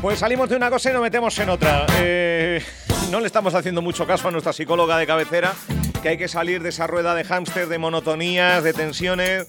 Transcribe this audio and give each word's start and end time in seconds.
Pues 0.00 0.20
salimos 0.20 0.48
de 0.48 0.54
una 0.54 0.70
cosa 0.70 0.90
y 0.90 0.92
nos 0.92 1.02
metemos 1.02 1.36
en 1.40 1.50
otra. 1.50 1.84
Eh, 1.98 2.62
no 3.10 3.18
le 3.18 3.26
estamos 3.26 3.54
haciendo 3.54 3.82
mucho 3.82 4.06
caso 4.06 4.28
a 4.28 4.30
nuestra 4.30 4.52
psicóloga 4.52 4.96
de 4.96 5.08
cabecera, 5.08 5.52
que 6.00 6.10
hay 6.10 6.16
que 6.16 6.28
salir 6.28 6.62
de 6.62 6.68
esa 6.68 6.86
rueda 6.86 7.16
de 7.16 7.24
hámster, 7.24 7.66
de 7.66 7.78
monotonías, 7.78 8.62
de 8.62 8.72
tensiones. 8.72 9.46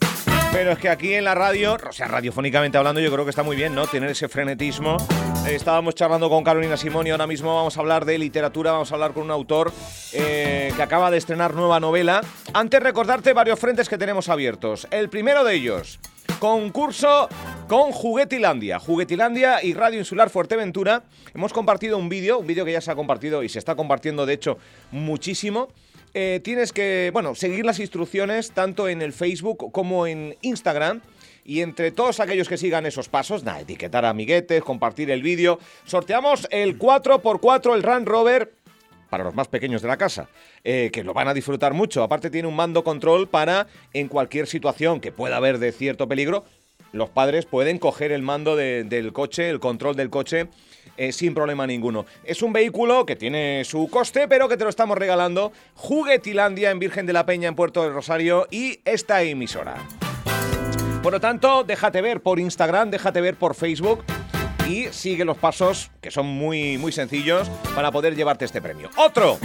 Pero 0.51 0.71
es 0.71 0.79
que 0.79 0.89
aquí 0.89 1.13
en 1.13 1.25
la 1.25 1.35
radio, 1.35 1.77
o 1.87 1.91
sea, 1.91 2.07
radiofónicamente 2.07 2.79
hablando, 2.79 2.99
yo 2.99 3.11
creo 3.11 3.23
que 3.23 3.29
está 3.29 3.43
muy 3.43 3.55
bien, 3.55 3.75
¿no? 3.75 3.85
Tener 3.85 4.09
ese 4.09 4.27
frenetismo. 4.27 4.97
Eh, 5.45 5.53
estábamos 5.53 5.93
charlando 5.93 6.27
con 6.31 6.43
Carolina 6.43 6.77
Simón 6.77 7.05
y 7.05 7.11
ahora 7.11 7.27
mismo 7.27 7.55
vamos 7.55 7.77
a 7.77 7.81
hablar 7.81 8.03
de 8.05 8.17
literatura, 8.17 8.71
vamos 8.71 8.91
a 8.91 8.95
hablar 8.95 9.13
con 9.13 9.23
un 9.23 9.31
autor 9.31 9.71
eh, 10.13 10.73
que 10.75 10.81
acaba 10.81 11.11
de 11.11 11.19
estrenar 11.19 11.53
nueva 11.53 11.79
novela. 11.79 12.21
Antes 12.53 12.81
recordarte 12.81 13.33
varios 13.33 13.59
frentes 13.59 13.87
que 13.87 13.99
tenemos 13.99 14.27
abiertos. 14.29 14.87
El 14.89 15.09
primero 15.09 15.43
de 15.43 15.53
ellos, 15.53 15.99
concurso 16.39 17.27
con 17.67 17.91
Juguetilandia. 17.91 18.79
Juguetilandia 18.79 19.63
y 19.63 19.73
Radio 19.73 19.99
Insular 19.99 20.29
Fuerteventura. 20.29 21.03
Hemos 21.35 21.53
compartido 21.53 21.97
un 21.97 22.09
vídeo, 22.09 22.39
un 22.39 22.47
vídeo 22.47 22.65
que 22.65 22.71
ya 22.71 22.81
se 22.81 22.89
ha 22.89 22.95
compartido 22.95 23.43
y 23.43 23.49
se 23.49 23.59
está 23.59 23.75
compartiendo, 23.75 24.25
de 24.25 24.33
hecho, 24.33 24.57
muchísimo. 24.91 25.67
Eh, 26.13 26.39
tienes 26.43 26.73
que, 26.73 27.11
bueno, 27.13 27.35
seguir 27.35 27.65
las 27.65 27.79
instrucciones 27.79 28.51
tanto 28.51 28.87
en 28.87 29.01
el 29.01 29.13
Facebook 29.13 29.71
como 29.71 30.07
en 30.07 30.37
Instagram. 30.41 31.01
Y 31.43 31.61
entre 31.61 31.91
todos 31.91 32.19
aquellos 32.19 32.47
que 32.47 32.57
sigan 32.57 32.85
esos 32.85 33.09
pasos, 33.09 33.43
nada, 33.43 33.61
etiquetar 33.61 34.05
a 34.05 34.09
amiguetes, 34.09 34.63
compartir 34.63 35.09
el 35.09 35.23
vídeo, 35.23 35.59
sorteamos 35.83 36.47
el 36.51 36.77
4x4, 36.77 37.75
el 37.75 37.83
Run 37.83 38.05
Rover 38.05 38.53
para 39.09 39.23
los 39.23 39.35
más 39.35 39.47
pequeños 39.47 39.81
de 39.81 39.87
la 39.87 39.97
casa, 39.97 40.29
eh, 40.63 40.89
que 40.93 41.03
lo 41.03 41.13
van 41.13 41.27
a 41.27 41.33
disfrutar 41.33 41.73
mucho. 41.73 42.03
Aparte 42.03 42.29
tiene 42.29 42.47
un 42.47 42.55
mando 42.55 42.83
control 42.83 43.27
para, 43.27 43.67
en 43.93 44.07
cualquier 44.07 44.47
situación 44.47 44.99
que 44.99 45.11
pueda 45.11 45.37
haber 45.37 45.59
de 45.59 45.71
cierto 45.71 46.07
peligro, 46.07 46.45
los 46.91 47.09
padres 47.09 47.45
pueden 47.45 47.77
coger 47.77 48.11
el 48.11 48.23
mando 48.23 48.55
del 48.55 49.13
coche, 49.13 49.49
el 49.49 49.59
control 49.59 49.95
del 49.95 50.09
coche, 50.09 50.47
eh, 50.97 51.11
sin 51.11 51.33
problema 51.33 51.67
ninguno. 51.67 52.05
Es 52.23 52.41
un 52.41 52.51
vehículo 52.51 53.05
que 53.05 53.15
tiene 53.15 53.63
su 53.63 53.89
coste, 53.89 54.27
pero 54.27 54.49
que 54.49 54.57
te 54.57 54.63
lo 54.63 54.69
estamos 54.69 54.97
regalando. 54.97 55.51
Juguetilandia 55.75 56.71
en 56.71 56.79
Virgen 56.79 57.05
de 57.05 57.13
la 57.13 57.25
Peña, 57.25 57.47
en 57.47 57.55
Puerto 57.55 57.83
del 57.83 57.93
Rosario, 57.93 58.47
y 58.49 58.79
esta 58.85 59.21
emisora. 59.21 59.75
Por 61.03 61.13
lo 61.13 61.19
tanto, 61.19 61.63
déjate 61.63 62.01
ver 62.01 62.21
por 62.21 62.39
Instagram, 62.39 62.89
déjate 62.89 63.21
ver 63.21 63.35
por 63.35 63.55
Facebook 63.55 64.03
y 64.69 64.87
sigue 64.91 65.25
los 65.25 65.37
pasos, 65.37 65.89
que 65.99 66.11
son 66.11 66.27
muy, 66.27 66.77
muy 66.77 66.91
sencillos, 66.91 67.49
para 67.73 67.91
poder 67.91 68.15
llevarte 68.15 68.45
este 68.45 68.61
premio. 68.61 68.89
¡Otro! 68.97 69.39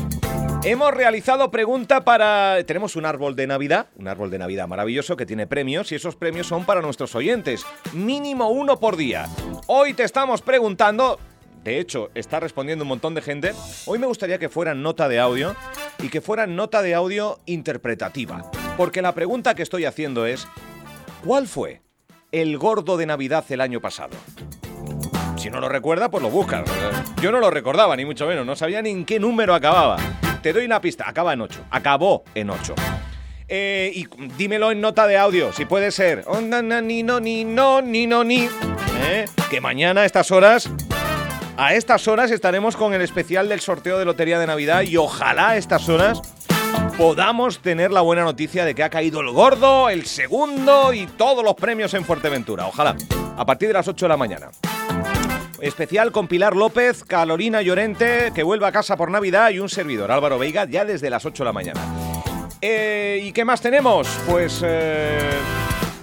Hemos 0.62 0.92
realizado 0.92 1.50
pregunta 1.50 2.04
para... 2.04 2.62
Tenemos 2.64 2.96
un 2.96 3.06
árbol 3.06 3.34
de 3.34 3.46
Navidad, 3.46 3.88
un 3.96 4.08
árbol 4.08 4.30
de 4.30 4.38
Navidad 4.38 4.68
maravilloso 4.68 5.16
que 5.16 5.26
tiene 5.26 5.46
premios 5.46 5.92
y 5.92 5.94
esos 5.94 6.16
premios 6.16 6.46
son 6.46 6.64
para 6.64 6.82
nuestros 6.82 7.14
oyentes. 7.14 7.64
Mínimo 7.92 8.48
uno 8.50 8.78
por 8.78 8.96
día. 8.96 9.26
Hoy 9.66 9.94
te 9.94 10.04
estamos 10.04 10.42
preguntando... 10.42 11.18
De 11.62 11.80
hecho, 11.80 12.10
está 12.14 12.40
respondiendo 12.40 12.84
un 12.84 12.88
montón 12.88 13.14
de 13.14 13.22
gente. 13.22 13.54
Hoy 13.86 13.98
me 13.98 14.06
gustaría 14.06 14.38
que 14.38 14.50
fuera 14.50 14.74
nota 14.74 15.08
de 15.08 15.18
audio 15.18 15.56
y 15.98 16.10
que 16.10 16.20
fuera 16.20 16.46
nota 16.46 16.82
de 16.82 16.94
audio 16.94 17.38
interpretativa. 17.46 18.50
Porque 18.76 19.00
la 19.00 19.14
pregunta 19.14 19.54
que 19.54 19.62
estoy 19.62 19.86
haciendo 19.86 20.26
es, 20.26 20.46
¿cuál 21.24 21.46
fue 21.46 21.80
el 22.32 22.58
gordo 22.58 22.98
de 22.98 23.06
Navidad 23.06 23.46
el 23.48 23.62
año 23.62 23.80
pasado? 23.80 24.14
Si 25.44 25.50
no 25.50 25.60
lo 25.60 25.68
recuerda, 25.68 26.10
pues 26.10 26.22
lo 26.22 26.30
buscas. 26.30 26.62
Yo 27.20 27.30
no 27.30 27.38
lo 27.38 27.50
recordaba, 27.50 27.94
ni 27.96 28.06
mucho 28.06 28.26
menos. 28.26 28.46
No 28.46 28.56
sabía 28.56 28.80
ni 28.80 28.88
en 28.88 29.04
qué 29.04 29.20
número 29.20 29.54
acababa. 29.54 29.98
Te 30.40 30.54
doy 30.54 30.64
una 30.64 30.80
pista. 30.80 31.04
Acaba 31.06 31.34
en 31.34 31.42
8. 31.42 31.66
Acabó 31.70 32.24
en 32.34 32.48
8. 32.48 32.74
Eh, 33.48 33.92
y 33.94 34.06
dímelo 34.38 34.70
en 34.70 34.80
nota 34.80 35.06
de 35.06 35.18
audio, 35.18 35.52
si 35.52 35.66
puede 35.66 35.90
ser. 35.90 36.24
Ni 36.40 37.02
no, 37.02 37.20
ni 37.20 37.44
no, 37.44 37.82
ni 37.82 38.06
no, 38.06 38.24
ni. 38.24 38.48
¿Eh? 39.02 39.26
Que 39.50 39.60
mañana 39.60 40.00
a 40.00 40.04
estas 40.06 40.30
horas. 40.30 40.70
A 41.58 41.74
estas 41.74 42.08
horas 42.08 42.30
estaremos 42.30 42.74
con 42.74 42.94
el 42.94 43.02
especial 43.02 43.50
del 43.50 43.60
sorteo 43.60 43.98
de 43.98 44.06
Lotería 44.06 44.38
de 44.38 44.46
Navidad 44.46 44.80
y 44.80 44.96
ojalá 44.96 45.50
a 45.50 45.56
estas 45.58 45.90
horas 45.90 46.22
podamos 46.96 47.58
tener 47.58 47.92
la 47.92 48.00
buena 48.00 48.24
noticia 48.24 48.64
de 48.64 48.74
que 48.74 48.82
ha 48.82 48.88
caído 48.88 49.20
el 49.20 49.30
gordo, 49.30 49.90
el 49.90 50.06
segundo 50.06 50.94
y 50.94 51.06
todos 51.06 51.44
los 51.44 51.54
premios 51.54 51.92
en 51.92 52.06
Fuerteventura. 52.06 52.66
Ojalá. 52.66 52.96
A 53.36 53.44
partir 53.44 53.68
de 53.68 53.74
las 53.74 53.86
8 53.86 54.06
de 54.06 54.08
la 54.08 54.16
mañana. 54.16 54.48
Especial 55.60 56.12
con 56.12 56.28
Pilar 56.28 56.56
López, 56.56 57.04
Carolina 57.04 57.62
Llorente, 57.62 58.32
que 58.34 58.42
vuelve 58.42 58.66
a 58.66 58.72
casa 58.72 58.96
por 58.96 59.10
Navidad, 59.10 59.50
y 59.50 59.58
un 59.58 59.68
servidor, 59.68 60.10
Álvaro 60.10 60.38
Veiga, 60.38 60.64
ya 60.64 60.84
desde 60.84 61.10
las 61.10 61.24
8 61.24 61.42
de 61.42 61.46
la 61.46 61.52
mañana. 61.52 61.80
Eh, 62.60 63.20
¿Y 63.24 63.32
qué 63.32 63.44
más 63.44 63.60
tenemos? 63.60 64.08
Pues... 64.28 64.62
Eh, 64.64 65.30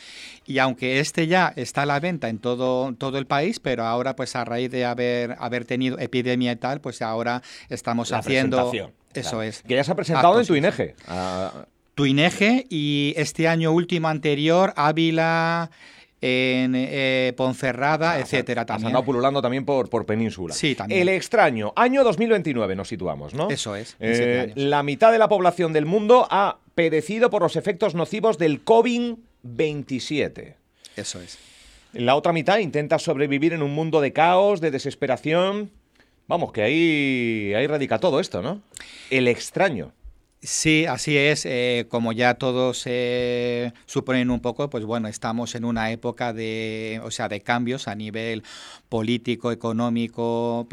y 0.46 0.60
aunque 0.60 1.00
este 1.00 1.28
ya 1.28 1.54
está 1.56 1.84
a 1.84 1.86
la 1.86 2.00
venta 2.00 2.28
en 2.28 2.38
todo, 2.38 2.94
todo 2.94 3.18
el 3.18 3.26
país, 3.26 3.60
pero 3.60 3.86
ahora 3.86 4.16
pues 4.16 4.36
a 4.36 4.44
raíz 4.44 4.70
de 4.70 4.86
haber, 4.86 5.38
haber 5.40 5.64
tenido 5.66 5.98
epidemia 5.98 6.52
y 6.52 6.56
tal, 6.58 6.82
pues 6.82 7.02
ahora 7.02 7.42
estamos 7.70 8.12
haciendo... 8.12 8.72
Eso 9.14 9.42
es. 9.42 9.62
Que 9.64 9.76
ya 9.76 9.84
se 9.84 9.92
ha 9.92 9.96
presentado 9.96 10.40
en 10.40 10.48
tu 10.48 10.56
INEGE. 10.56 10.96
Tu 11.96 12.06
INEGE 12.06 12.66
y 12.70 13.14
este 13.18 13.48
año 13.48 13.72
último 13.72 14.08
anterior, 14.08 14.74
Ávila 14.78 15.70
en 16.22 16.76
eh, 16.76 17.34
Ponferrada, 17.36 18.20
etcétera. 18.20 18.66
También. 18.66 18.86
Has 18.86 18.90
andado 18.90 19.06
pululando 19.06 19.42
también 19.42 19.66
por, 19.66 19.90
por 19.90 20.06
Península. 20.06 20.54
Sí, 20.54 20.76
también. 20.76 21.02
El 21.02 21.10
extraño, 21.10 21.74
año 21.76 22.04
2029 22.04 22.76
nos 22.76 22.88
situamos, 22.88 23.34
¿no? 23.34 23.50
Eso 23.50 23.76
es. 23.76 23.96
Eh, 24.00 24.54
la 24.56 24.84
mitad 24.84 25.12
de 25.12 25.18
la 25.18 25.28
población 25.28 25.74
del 25.74 25.86
mundo 25.86 26.28
ha 26.30 26.60
perecido 26.76 27.32
por 27.32 27.42
los 27.42 27.56
efectos 27.56 27.96
nocivos 27.96 28.38
del 28.38 28.64
COVID-27. 28.64 30.56
Eso 30.96 31.22
es. 31.22 31.40
La 31.94 32.16
otra 32.16 32.32
mitad 32.32 32.60
intenta 32.60 33.00
sobrevivir 33.00 33.54
en 33.54 33.64
un 33.64 33.74
mundo 33.74 34.00
de 34.00 34.14
caos, 34.14 34.62
de 34.62 34.72
desesperación. 34.72 35.72
Vamos, 36.28 36.54
que 36.54 36.62
ahí, 36.62 37.54
ahí 37.56 37.68
radica 37.68 38.00
todo 38.00 38.20
esto, 38.20 38.42
¿no? 38.42 38.62
El 39.10 39.28
extraño. 39.28 39.92
Sí, 40.44 40.86
así 40.88 41.18
es. 41.18 41.46
Eh, 41.46 41.86
como 41.90 42.14
ya 42.14 42.34
todos 42.34 42.84
eh, 42.88 43.74
suponen 43.86 44.32
un 44.32 44.40
poco, 44.40 44.72
pues 44.72 44.84
bueno, 44.86 45.08
estamos 45.08 45.54
en 45.54 45.66
una 45.66 45.92
época 45.92 46.34
de, 46.34 47.00
o 47.04 47.12
sea, 47.12 47.30
de 47.30 47.42
cambios 47.42 47.88
a 47.88 47.94
nivel 47.94 48.44
político, 48.90 49.52
económico, 49.52 50.68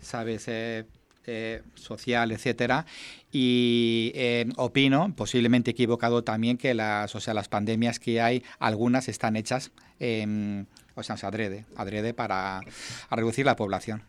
sabes, 0.00 0.46
eh, 0.48 1.62
social, 1.76 2.32
etcétera. 2.32 2.84
Y 3.30 4.12
opino, 4.56 5.14
posiblemente 5.14 5.70
equivocado 5.70 6.24
también, 6.24 6.58
que 6.58 6.74
las, 6.74 7.14
o 7.14 7.20
sea, 7.20 7.32
las 7.32 7.48
pandemias 7.48 8.00
que 8.00 8.20
hay, 8.20 8.42
algunas 8.58 9.08
están 9.08 9.36
hechas, 9.36 9.70
o 10.00 11.02
sea, 11.04 11.16
adrede, 11.22 11.64
adrede 11.76 12.12
para 12.12 12.60
reducir 13.08 13.46
la 13.46 13.54
población. 13.54 14.02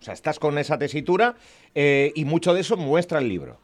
O 0.00 0.04
sea, 0.04 0.14
estás 0.14 0.38
con 0.38 0.56
esa 0.56 0.78
tesitura 0.78 1.36
y 1.74 2.24
mucho 2.24 2.54
de 2.54 2.62
eso 2.62 2.78
muestra 2.78 3.18
el 3.18 3.28
libro. 3.28 3.60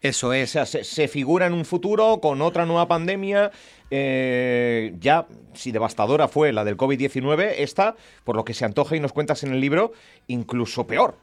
Eso 0.00 0.32
es. 0.32 0.50
Se, 0.50 1.08
figura 1.08 1.46
en 1.46 1.52
un 1.52 1.64
futuro 1.64 2.20
con 2.20 2.42
otra 2.42 2.66
nueva 2.66 2.86
pandemia. 2.86 3.50
Eh, 3.90 4.94
ya, 5.00 5.26
si 5.54 5.72
devastadora 5.72 6.28
fue 6.28 6.52
la 6.52 6.64
del 6.64 6.76
COVID-19, 6.76 7.54
esta, 7.58 7.96
por 8.24 8.36
lo 8.36 8.44
que 8.44 8.54
se 8.54 8.64
antoja 8.64 8.96
y 8.96 9.00
nos 9.00 9.12
cuentas 9.12 9.42
en 9.42 9.52
el 9.52 9.60
libro, 9.60 9.92
incluso 10.26 10.86
peor. 10.86 11.16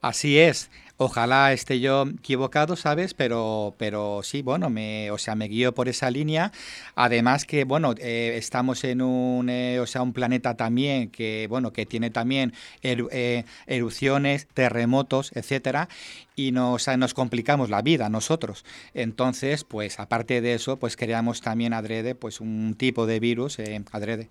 Así 0.00 0.38
es. 0.38 0.70
Ojalá 1.04 1.52
esté 1.52 1.80
yo 1.80 2.04
equivocado, 2.06 2.76
¿sabes? 2.76 3.12
Pero, 3.12 3.74
pero 3.76 4.20
sí, 4.22 4.40
bueno, 4.40 4.70
me, 4.70 5.10
o 5.10 5.18
sea, 5.18 5.34
me 5.34 5.48
guío 5.48 5.74
por 5.74 5.88
esa 5.88 6.12
línea. 6.12 6.52
Además 6.94 7.44
que, 7.44 7.64
bueno, 7.64 7.92
eh, 7.98 8.34
estamos 8.36 8.84
en 8.84 9.02
un, 9.02 9.48
eh, 9.48 9.80
o 9.80 9.86
sea, 9.86 10.02
un 10.02 10.12
planeta 10.12 10.56
también 10.56 11.10
que, 11.10 11.48
bueno, 11.50 11.72
que 11.72 11.86
tiene 11.86 12.10
también 12.10 12.52
eh, 12.82 13.44
erupciones, 13.66 14.46
terremotos, 14.54 15.32
etcétera, 15.34 15.88
y 16.36 16.52
nos, 16.52 16.86
nos 16.96 17.14
complicamos 17.14 17.68
la 17.68 17.82
vida 17.82 18.08
nosotros. 18.08 18.64
Entonces, 18.94 19.64
pues, 19.64 19.98
aparte 19.98 20.40
de 20.40 20.54
eso, 20.54 20.78
pues 20.78 20.96
creamos 20.96 21.40
también 21.40 21.72
adrede, 21.72 22.14
pues, 22.14 22.40
un 22.40 22.76
tipo 22.78 23.06
de 23.06 23.18
virus 23.18 23.58
adrede. 23.90 24.28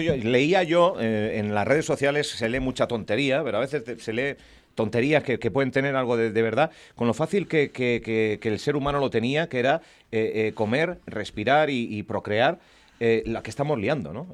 yo, 0.00 0.16
leía 0.16 0.62
yo 0.62 0.94
en 1.00 1.54
las 1.56 1.66
redes 1.66 1.86
sociales, 1.86 2.28
se 2.30 2.48
lee 2.48 2.60
mucha 2.60 2.86
tontería, 2.86 3.42
pero 3.42 3.56
a 3.56 3.60
veces 3.60 3.82
se 4.00 4.12
lee 4.12 4.36
tonterías 4.76 5.24
que, 5.24 5.50
pueden 5.50 5.72
tener 5.72 5.96
algo 5.96 6.16
de, 6.16 6.42
verdad, 6.42 6.70
con 6.94 7.08
lo 7.08 7.14
fácil 7.14 7.48
que, 7.48 8.38
el 8.40 8.58
ser 8.60 8.76
humano 8.76 9.00
lo 9.00 9.10
tenía, 9.10 9.48
que 9.48 9.58
era 9.58 9.80
eh, 10.12 10.46
eh, 10.46 10.52
comer, 10.54 11.00
respirar 11.06 11.70
y, 11.70 12.02
procrear, 12.04 12.60
eh, 13.00 13.24
la 13.26 13.42
que 13.42 13.50
estamos 13.50 13.78
liando, 13.80 14.12
¿no? 14.12 14.28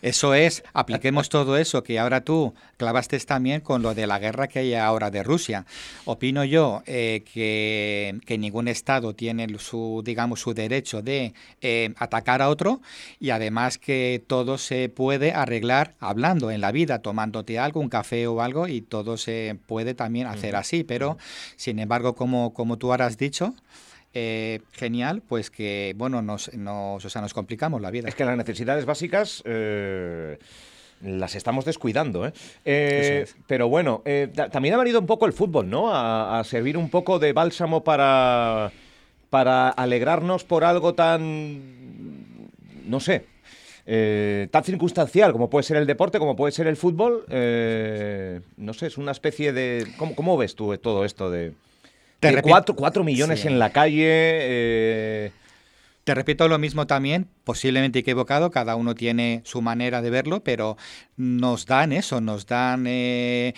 Eso 0.00 0.34
es, 0.34 0.62
apliquemos 0.72 1.28
todo 1.28 1.56
eso 1.56 1.82
que 1.82 1.98
ahora 1.98 2.20
tú 2.20 2.54
clavaste 2.76 3.18
también 3.20 3.60
con 3.60 3.82
lo 3.82 3.94
de 3.94 4.06
la 4.06 4.18
guerra 4.18 4.46
que 4.46 4.60
hay 4.60 4.74
ahora 4.74 5.10
de 5.10 5.24
Rusia. 5.24 5.66
Opino 6.04 6.44
yo 6.44 6.82
eh, 6.86 7.24
que, 7.32 8.38
ningún 8.38 8.68
Estado 8.68 9.14
tiene 9.14 9.58
su, 9.58 10.02
digamos, 10.04 10.40
su 10.40 10.54
derecho 10.54 11.02
de 11.02 11.34
eh, 11.60 11.92
atacar 11.96 12.42
a 12.42 12.48
otro 12.48 12.80
y 13.18 13.30
además 13.30 13.78
que 13.78 14.22
todo 14.26 14.58
se 14.58 14.88
puede 14.88 15.32
arreglar 15.32 15.94
hablando 15.98 16.50
en 16.50 16.60
la 16.60 16.70
vida, 16.70 17.00
tomándote 17.00 17.58
algo, 17.58 17.80
un 17.80 17.88
café 17.88 18.26
o 18.28 18.40
algo 18.40 18.68
y 18.68 18.82
todo 18.82 19.16
se 19.16 19.56
puede 19.66 19.94
también 19.94 20.28
hacer 20.28 20.54
así. 20.54 20.84
Pero, 20.84 21.18
sin 21.56 21.80
embargo, 21.80 22.14
como, 22.14 22.54
como 22.54 22.76
tú 22.76 22.92
ahora 22.92 23.06
has 23.06 23.18
dicho, 23.18 23.54
eh, 24.14 24.60
genial, 24.72 25.22
pues 25.26 25.50
que, 25.50 25.94
bueno, 25.96 26.22
nos, 26.22 26.52
nos, 26.54 27.04
o 27.04 27.10
sea, 27.10 27.20
nos 27.20 27.34
complicamos 27.34 27.82
la 27.82 27.90
vida. 27.90 28.08
Es 28.08 28.14
que 28.14 28.24
las 28.24 28.36
necesidades 28.36 28.84
básicas... 28.84 29.42
Eh, 29.44 30.38
las 31.00 31.36
estamos 31.36 31.64
descuidando. 31.64 32.26
¿eh? 32.26 33.26
Pero 33.46 33.68
bueno, 33.68 34.02
también 34.50 34.74
ha 34.74 34.78
venido 34.78 34.98
un 34.98 35.06
poco 35.06 35.26
el 35.26 35.32
fútbol, 35.32 35.70
¿no? 35.70 35.94
A, 35.94 36.42
servir 36.42 36.76
un 36.76 36.90
poco 36.90 37.20
de 37.20 37.32
bálsamo 37.32 37.84
para, 37.84 38.72
para 39.30 39.68
alegrarnos 39.68 40.42
por 40.42 40.64
algo 40.64 40.94
tan, 40.94 41.62
no 42.84 42.98
sé, 42.98 43.26
tan 44.50 44.64
circunstancial 44.64 45.30
como 45.30 45.48
puede 45.48 45.62
ser 45.62 45.76
el 45.76 45.86
deporte, 45.86 46.18
como 46.18 46.34
puede 46.34 46.50
ser 46.50 46.66
el 46.66 46.76
fútbol. 46.76 47.24
no 48.56 48.74
sé, 48.74 48.86
es 48.88 48.98
una 48.98 49.12
especie 49.12 49.52
de... 49.52 49.86
¿Cómo, 49.98 50.16
cómo 50.16 50.36
ves 50.36 50.56
tú 50.56 50.76
todo 50.78 51.04
esto 51.04 51.30
de...? 51.30 51.52
Te 52.20 52.42
cuatro, 52.42 53.04
millones 53.04 53.44
en 53.44 53.58
la 53.58 53.70
calle. 53.70 54.06
Eh. 54.06 55.32
Te 56.04 56.14
repito 56.14 56.48
lo 56.48 56.58
mismo 56.58 56.86
también, 56.86 57.28
posiblemente 57.44 57.98
equivocado, 57.98 58.50
cada 58.50 58.76
uno 58.76 58.94
tiene 58.94 59.42
su 59.44 59.60
manera 59.60 60.00
de 60.00 60.08
verlo, 60.08 60.42
pero 60.42 60.78
nos 61.18 61.66
dan 61.66 61.92
eso, 61.92 62.22
nos 62.22 62.46
dan 62.46 62.86
eh, 62.88 63.52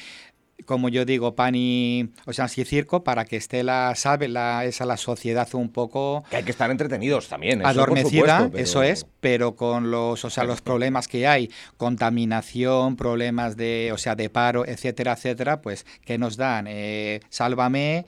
como 0.65 0.89
yo 0.89 1.05
digo, 1.05 1.35
pan 1.35 1.55
y, 1.55 2.11
o 2.27 2.33
sea, 2.33 2.49
sí 2.49 2.65
circo, 2.65 3.05
para 3.05 3.25
que 3.25 3.37
esté 3.37 3.63
la, 3.63 3.95
sabe, 3.97 4.29
la, 4.29 4.65
esa 4.65 4.85
la 4.85 4.97
sociedad 4.97 5.49
un 5.55 5.71
poco... 5.71 6.25
Que 6.31 6.37
hay 6.37 6.43
que 6.43 6.51
estar 6.51 6.71
entretenidos 6.71 7.29
también. 7.29 7.65
adormecida, 7.65 8.51
eso 8.55 8.83
es, 8.83 9.07
pero 9.21 9.57
con 9.57 9.91
los, 9.91 10.25
o 10.25 10.31
sea, 10.31 10.45
los 10.45 10.61
problemas 10.61 11.09
que 11.09 11.27
hay, 11.27 11.51
contaminación, 11.77 12.97
problemas 12.97 13.57
de, 13.57 13.91
o 13.93 13.99
sea, 13.99 14.15
de 14.15 14.31
paro, 14.31 14.67
etcétera, 14.67 15.13
etcétera, 15.13 15.61
pues, 15.61 15.87
¿qué 16.05 16.19
nos 16.19 16.37
dan? 16.37 16.67
Eh, 16.69 17.21
sálvame, 17.29 18.07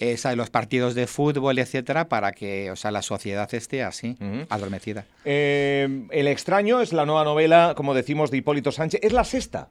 esa, 0.00 0.34
los 0.34 0.50
partidos 0.50 0.94
de 0.94 1.06
fútbol, 1.06 1.58
etcétera, 1.58 2.08
para 2.08 2.32
que, 2.32 2.70
o 2.70 2.76
sea, 2.76 2.90
la 2.90 3.02
sociedad 3.02 3.52
esté 3.54 3.82
así, 3.82 4.16
adormecida. 4.48 5.04
Eh, 5.24 6.06
el 6.10 6.26
extraño 6.26 6.80
es 6.80 6.92
la 6.92 7.06
nueva 7.06 7.24
novela, 7.24 7.74
como 7.76 7.94
decimos, 7.94 8.30
de 8.30 8.38
Hipólito 8.38 8.72
Sánchez. 8.72 9.00
Es 9.02 9.12
la 9.12 9.24
sexta. 9.24 9.68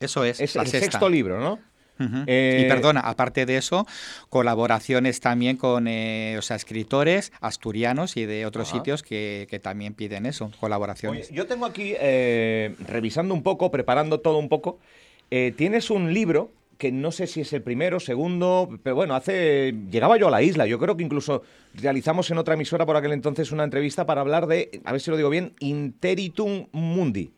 Eso 0.00 0.24
es. 0.24 0.40
Es 0.40 0.56
el 0.56 0.66
sexto 0.66 1.08
libro, 1.08 1.40
¿no? 1.40 1.58
Eh, 2.26 2.64
y 2.64 2.68
perdona, 2.68 3.00
aparte 3.00 3.46
de 3.46 3.56
eso, 3.56 3.86
colaboraciones 4.28 5.20
también 5.20 5.56
con 5.56 5.86
eh, 5.88 6.36
o 6.38 6.42
sea, 6.42 6.56
escritores 6.56 7.32
asturianos 7.40 8.16
y 8.16 8.26
de 8.26 8.46
otros 8.46 8.68
sitios 8.68 9.02
que, 9.02 9.60
también 9.62 9.94
piden 9.94 10.26
eso, 10.26 10.50
colaboraciones. 10.58 11.30
yo 11.30 11.46
tengo 11.46 11.66
aquí, 11.66 11.94
eh, 12.00 12.74
revisando 12.86 13.34
un 13.34 13.42
poco, 13.42 13.70
preparando 13.70 14.20
todo 14.20 14.38
un 14.38 14.48
poco, 14.48 14.78
tienes 15.28 15.90
un 15.90 16.12
libro 16.12 16.50
que 16.82 16.90
no 16.90 17.12
sé 17.12 17.28
si 17.28 17.42
es 17.42 17.52
el 17.52 17.62
primero, 17.62 18.00
segundo, 18.00 18.68
pero 18.82 18.96
bueno, 18.96 19.14
hace 19.14 19.72
llegaba 19.88 20.16
yo 20.16 20.26
a 20.26 20.30
la 20.32 20.42
isla. 20.42 20.66
Yo 20.66 20.80
creo 20.80 20.96
que 20.96 21.04
incluso 21.04 21.44
realizamos 21.74 22.28
en 22.32 22.38
otra 22.38 22.54
emisora 22.54 22.84
por 22.86 22.96
aquel 22.96 23.12
entonces 23.12 23.52
una 23.52 23.62
entrevista 23.62 24.04
para 24.04 24.20
hablar 24.20 24.48
de, 24.48 24.80
a 24.84 24.90
ver 24.90 25.00
si 25.00 25.08
lo 25.12 25.16
digo 25.16 25.30
bien, 25.30 25.54
Interitum 25.60 26.66
Mundi. 26.72 27.30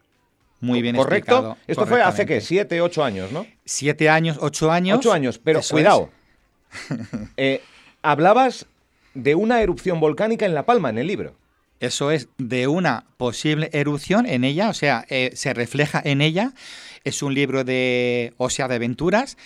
Muy 0.61 0.81
bien 0.81 0.96
¿Correcto? 0.96 1.58
Esto 1.67 1.85
fue 1.85 2.00
hace, 2.00 2.25
¿qué? 2.25 2.41
Siete, 2.41 2.81
ocho 2.81 3.05
años, 3.05 3.32
¿no? 3.32 3.44
Siete 3.67 4.08
años, 4.08 4.38
ocho 4.41 4.73
años. 4.73 4.96
Ocho 5.00 5.12
años, 5.12 5.38
pero 5.38 5.61
cuidado. 5.70 6.08
Eh, 7.37 7.61
hablabas 8.00 8.67
de 9.12 9.35
una 9.35 9.61
erupción 9.61 10.00
volcánica 10.00 10.46
en 10.46 10.55
La 10.55 10.64
Palma, 10.64 10.88
en 10.88 10.96
el 10.96 11.06
libro. 11.06 11.35
Eso 11.81 12.11
es, 12.11 12.29
de 12.38 12.67
una 12.67 13.05
posible 13.19 13.69
erupción 13.75 14.25
en 14.25 14.43
ella, 14.43 14.70
o 14.70 14.75
sea, 14.75 15.05
eh, 15.11 15.32
se 15.35 15.52
refleja 15.52 16.00
en 16.02 16.23
ella. 16.23 16.55
Es 17.04 17.22
un 17.22 17.34
libro 17.34 17.64
de, 17.64 18.34
o 18.36 18.50
sea, 18.50 18.68
de 18.68 18.76
aventuras, 18.76 19.36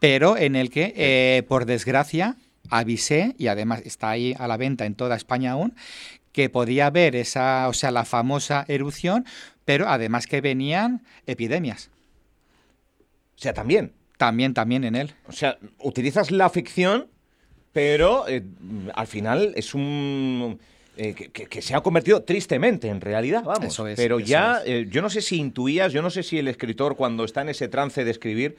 pero 0.00 0.36
en 0.36 0.56
el 0.56 0.70
que, 0.70 0.92
eh, 0.96 1.44
por 1.48 1.64
desgracia, 1.64 2.36
avisé, 2.70 3.34
y 3.38 3.46
además 3.46 3.82
está 3.84 4.10
ahí 4.10 4.34
a 4.38 4.48
la 4.48 4.56
venta 4.56 4.86
en 4.86 4.94
toda 4.94 5.16
España 5.16 5.52
aún, 5.52 5.74
que 6.32 6.50
podía 6.50 6.86
haber 6.86 7.14
esa, 7.16 7.68
o 7.68 7.72
sea, 7.72 7.90
la 7.90 8.04
famosa 8.04 8.64
erupción, 8.68 9.24
pero 9.64 9.88
además 9.88 10.26
que 10.26 10.40
venían 10.40 11.02
epidemias. 11.26 11.90
O 13.36 13.40
sea, 13.40 13.54
también. 13.54 13.92
También, 14.16 14.54
también 14.54 14.84
en 14.84 14.94
él. 14.94 15.14
O 15.26 15.32
sea, 15.32 15.58
utilizas 15.78 16.30
la 16.30 16.48
ficción, 16.50 17.08
pero 17.72 18.28
eh, 18.28 18.42
al 18.94 19.06
final 19.06 19.52
es 19.56 19.74
un... 19.74 20.60
Eh, 20.96 21.14
que, 21.14 21.62
se 21.62 21.74
ha 21.74 21.80
convertido 21.80 22.22
tristemente 22.22 22.88
en 22.88 23.00
realidad, 23.00 23.42
vamos. 23.44 23.72
Eso 23.72 23.88
es, 23.88 23.96
pero 23.96 24.20
ya, 24.20 24.62
eh, 24.64 24.86
yo 24.88 25.02
no 25.02 25.10
sé 25.10 25.22
si 25.22 25.36
intuías, 25.36 25.92
yo 25.92 26.02
no 26.02 26.10
sé 26.10 26.22
si 26.22 26.38
el 26.38 26.46
escritor 26.46 26.94
cuando 26.94 27.24
está 27.24 27.42
en 27.42 27.48
ese 27.48 27.66
trance 27.68 28.04
de 28.04 28.10
escribir, 28.10 28.56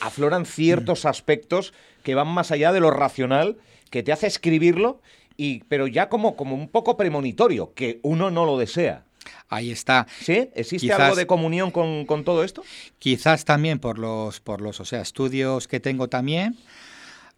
afloran 0.00 0.46
ciertos 0.46 1.04
mm. 1.04 1.08
aspectos 1.08 1.74
que 2.02 2.14
van 2.14 2.28
más 2.28 2.50
allá 2.50 2.72
de 2.72 2.80
lo 2.80 2.90
racional, 2.90 3.56
que 3.90 4.02
te 4.02 4.12
hace 4.12 4.26
escribirlo, 4.26 5.00
y, 5.36 5.64
pero 5.64 5.86
ya 5.86 6.08
como, 6.08 6.36
como 6.36 6.54
un 6.54 6.68
poco 6.68 6.96
premonitorio, 6.96 7.72
que 7.74 7.98
uno 8.02 8.30
no 8.30 8.46
lo 8.46 8.58
desea. 8.58 9.04
Ahí 9.48 9.70
está. 9.70 10.06
¿Sí? 10.20 10.48
¿Existe 10.54 10.92
algo 10.92 11.16
de 11.16 11.26
comunión 11.26 11.70
con, 11.70 12.24
todo 12.24 12.44
esto? 12.44 12.62
Quizás 12.98 13.44
también 13.44 13.78
por 13.78 13.98
los, 13.98 14.40
por 14.40 14.60
los 14.60 14.80
o 14.80 14.84
sea, 14.84 15.00
estudios 15.00 15.66
que 15.66 15.80
tengo 15.80 16.08
también, 16.08 16.56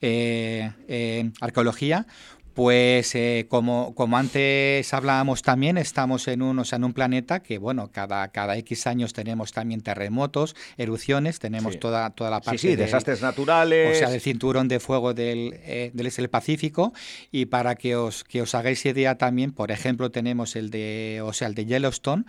eh, 0.00 0.72
eh, 0.88 1.30
arqueología, 1.40 2.06
pues 2.54 3.14
eh, 3.14 3.46
como, 3.48 3.94
como 3.94 4.16
antes 4.16 4.92
hablábamos 4.92 5.42
también, 5.42 5.78
estamos 5.78 6.28
en 6.28 6.42
un, 6.42 6.58
o 6.58 6.64
sea, 6.64 6.76
en 6.76 6.84
un 6.84 6.92
planeta 6.92 7.42
que, 7.42 7.58
bueno, 7.58 7.90
cada, 7.90 8.28
cada 8.28 8.56
X 8.58 8.86
años 8.86 9.12
tenemos 9.12 9.52
también 9.52 9.80
terremotos, 9.80 10.54
erupciones, 10.76 11.38
tenemos 11.38 11.78
toda, 11.80 12.10
toda 12.10 12.30
la 12.30 12.40
parte 12.40 12.58
sí, 12.58 12.76
desastres 12.76 13.22
naturales. 13.22 13.96
O 13.96 13.98
sea, 13.98 14.10
del 14.10 14.20
cinturón 14.20 14.68
de 14.68 14.80
fuego 14.80 15.14
del, 15.14 15.54
eh, 15.64 15.90
del, 15.94 16.28
Pacífico. 16.28 16.92
Y 17.30 17.46
para 17.46 17.74
que 17.74 17.96
os, 17.96 18.24
que 18.24 18.42
os 18.42 18.54
hagáis 18.54 18.84
idea 18.86 19.16
también, 19.16 19.52
por 19.52 19.70
ejemplo, 19.70 20.10
tenemos 20.10 20.56
el 20.56 20.70
de, 20.70 21.20
o 21.24 21.32
sea, 21.32 21.48
el 21.48 21.54
de 21.54 21.66
Yellowstone, 21.66 22.24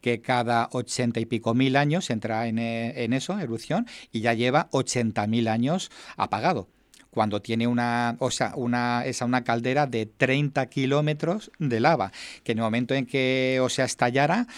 que 0.00 0.20
cada 0.20 0.68
ochenta 0.72 1.20
y 1.20 1.26
pico 1.26 1.54
mil 1.54 1.76
años 1.76 2.10
entra 2.10 2.46
en, 2.46 2.58
eh, 2.58 3.04
en 3.04 3.12
eso, 3.12 3.38
erupción, 3.38 3.86
y 4.12 4.20
ya 4.20 4.34
lleva 4.34 4.68
ochenta 4.70 5.26
mil 5.26 5.48
años 5.48 5.90
apagado 6.16 6.68
cuando 7.14 7.40
tiene 7.40 7.68
una, 7.68 8.16
o 8.18 8.30
sea, 8.32 8.52
una, 8.56 9.06
esa, 9.06 9.24
una 9.24 9.44
caldera 9.44 9.86
de 9.86 10.04
30 10.04 10.66
kilómetros 10.66 11.52
de 11.60 11.78
lava, 11.78 12.10
que 12.42 12.52
en 12.52 12.58
el 12.58 12.64
momento 12.64 12.92
en 12.92 13.06
que, 13.06 13.60
o 13.62 13.68
sea, 13.68 13.84
estallara, 13.84 14.48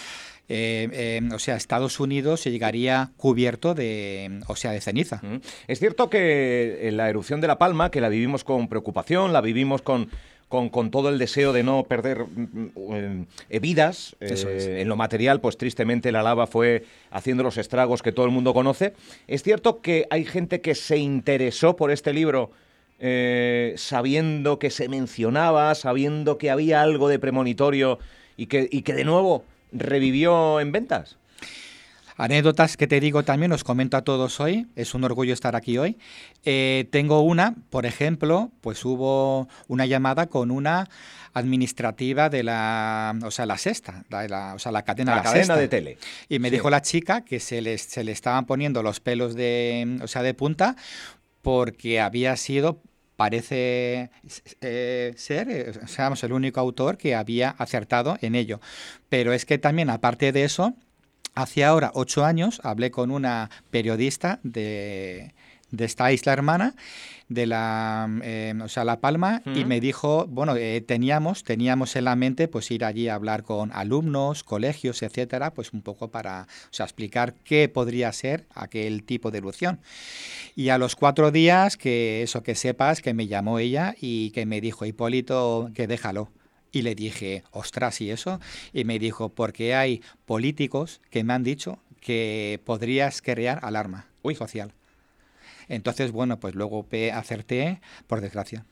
eh, 0.48 0.88
eh, 0.92 1.28
o 1.34 1.38
sea, 1.38 1.56
Estados 1.56 2.00
Unidos 2.00 2.40
se 2.40 2.50
llegaría 2.50 3.10
cubierto 3.18 3.74
de, 3.74 4.40
o 4.46 4.56
sea, 4.56 4.70
de 4.70 4.80
ceniza. 4.80 5.20
Es 5.66 5.80
cierto 5.80 6.08
que 6.08 6.88
la 6.92 7.10
erupción 7.10 7.42
de 7.42 7.48
La 7.48 7.58
Palma, 7.58 7.90
que 7.90 8.00
la 8.00 8.08
vivimos 8.08 8.42
con 8.42 8.68
preocupación, 8.68 9.34
la 9.34 9.42
vivimos 9.42 9.82
con, 9.82 10.08
con, 10.48 10.68
con, 10.68 10.90
todo 10.90 11.08
el 11.08 11.18
deseo 11.18 11.52
de 11.52 11.62
no 11.62 11.84
perder 11.84 12.24
mm, 12.24 12.70
mm, 12.74 13.26
vidas. 13.60 14.16
En 14.20 14.88
lo 14.88 14.96
material, 14.96 15.40
pues 15.40 15.56
tristemente 15.56 16.12
la 16.12 16.22
lava 16.22 16.46
fue 16.46 16.84
haciendo 17.10 17.42
los 17.42 17.58
estragos 17.58 18.02
que 18.02 18.12
todo 18.12 18.26
el 18.26 18.32
mundo 18.32 18.54
conoce. 18.54 18.94
Es 19.26 19.42
cierto 19.42 19.80
que 19.80 20.06
hay 20.10 20.24
gente 20.24 20.60
que 20.60 20.74
se 20.74 20.98
interesó 20.98 21.76
por 21.76 21.90
este 21.90 22.12
libro 22.12 22.50
sabiendo 23.76 24.58
que 24.58 24.70
se 24.70 24.88
mencionaba, 24.88 25.74
sabiendo 25.74 26.38
que 26.38 26.50
había 26.50 26.80
algo 26.80 27.08
de 27.08 27.18
premonitorio 27.18 27.98
y 28.38 28.46
que, 28.46 28.68
y 28.70 28.82
que 28.82 28.94
de 28.94 29.04
nuevo 29.04 29.44
revivió 29.72 30.60
en 30.60 30.72
ventas. 30.72 31.16
Anécdotas 32.16 32.76
que 32.76 32.86
te 32.86 32.98
digo 32.98 33.24
también, 33.24 33.52
os 33.52 33.62
comento 33.62 33.96
a 33.96 34.02
todos 34.02 34.40
hoy, 34.40 34.66
es 34.74 34.94
un 34.94 35.04
orgullo 35.04 35.34
estar 35.34 35.54
aquí 35.54 35.76
hoy. 35.76 35.98
Eh, 36.44 36.88
tengo 36.90 37.20
una, 37.20 37.54
por 37.68 37.84
ejemplo, 37.84 38.50
pues 38.62 38.84
hubo 38.84 39.48
una 39.68 39.84
llamada 39.84 40.26
con 40.26 40.50
una 40.50 40.88
administrativa 41.34 42.30
de 42.30 42.42
la, 42.42 43.14
o 43.22 43.30
sea, 43.30 43.44
la 43.44 43.58
sexta, 43.58 44.04
la, 44.08 44.54
o 44.54 44.58
sea, 44.58 44.72
la 44.72 44.82
cadena, 44.82 45.16
la, 45.16 45.22
cadena 45.22 45.56
de 45.56 45.68
tele. 45.68 45.98
Y 46.30 46.38
me 46.38 46.50
dijo 46.50 46.70
la 46.70 46.80
chica 46.80 47.20
que 47.20 47.38
se 47.38 47.60
les, 47.60 47.82
se 47.82 48.02
le 48.02 48.12
estaban 48.12 48.46
poniendo 48.46 48.82
los 48.82 49.00
pelos 49.00 49.34
de, 49.34 49.98
o 50.02 50.06
sea, 50.06 50.22
de 50.22 50.32
punta 50.32 50.76
porque 51.42 52.00
había 52.00 52.34
sido 52.36 52.80
parece 53.16 54.10
eh, 54.60 55.14
ser, 55.16 55.48
eh, 55.50 55.72
seamos 55.86 56.22
el 56.22 56.32
único 56.32 56.60
autor 56.60 56.96
que 56.96 57.14
había 57.14 57.50
acertado 57.50 58.18
en 58.20 58.34
ello. 58.34 58.60
Pero 59.08 59.32
es 59.32 59.44
que 59.44 59.58
también, 59.58 59.90
aparte 59.90 60.32
de 60.32 60.44
eso, 60.44 60.74
hace 61.36 61.64
ahora 61.64 61.92
ocho 61.94 62.24
años 62.24 62.60
hablé 62.64 62.90
con 62.90 63.12
una 63.12 63.50
periodista 63.70 64.40
de, 64.42 65.34
de 65.70 65.84
esta 65.84 66.10
isla 66.10 66.32
hermana 66.32 66.74
de 67.28 67.46
la, 67.46 68.08
eh, 68.22 68.54
o 68.62 68.68
sea, 68.68 68.84
La 68.84 69.00
Palma 69.00 69.42
y 69.44 69.64
me 69.64 69.80
dijo, 69.80 70.26
bueno, 70.28 70.54
eh, 70.56 70.80
teníamos, 70.80 71.42
teníamos 71.42 71.96
en 71.96 72.04
la 72.04 72.14
mente 72.14 72.46
pues 72.46 72.70
ir 72.70 72.84
allí 72.84 73.08
a 73.08 73.14
hablar 73.14 73.42
con 73.42 73.72
alumnos, 73.72 74.44
colegios, 74.44 75.02
etcétera, 75.02 75.52
pues 75.52 75.72
un 75.72 75.82
poco 75.82 76.08
para, 76.10 76.42
o 76.42 76.72
sea, 76.72 76.86
explicar 76.86 77.34
qué 77.44 77.68
podría 77.68 78.12
ser 78.12 78.46
aquel 78.54 79.02
tipo 79.02 79.30
de 79.30 79.38
erupción. 79.38 79.80
Y 80.54 80.68
a 80.68 80.78
los 80.78 80.94
cuatro 80.94 81.32
días, 81.32 81.76
que 81.76 82.22
eso 82.22 82.42
que 82.42 82.54
sepas, 82.54 83.02
que 83.02 83.12
me 83.12 83.26
llamó 83.26 83.58
ella 83.58 83.94
y 84.00 84.30
que 84.30 84.46
me 84.46 84.60
dijo, 84.60 84.84
Hipólito, 84.84 85.70
que 85.74 85.86
déjalo. 85.86 86.30
Y 86.76 86.82
le 86.82 86.94
dije, 86.94 87.42
ostras, 87.52 88.02
¿y 88.02 88.10
eso? 88.10 88.38
Y 88.74 88.84
me 88.84 88.98
dijo, 88.98 89.30
porque 89.30 89.74
hay 89.74 90.02
políticos 90.26 91.00
que 91.08 91.24
me 91.24 91.32
han 91.32 91.42
dicho 91.42 91.78
que 92.00 92.60
podrías 92.66 93.22
crear 93.22 93.60
alarma 93.62 94.08
social. 94.34 94.74
Entonces, 95.70 96.12
bueno, 96.12 96.38
pues 96.38 96.54
luego 96.54 96.86
acerté, 97.14 97.80
por 98.06 98.20
desgracia. 98.20 98.66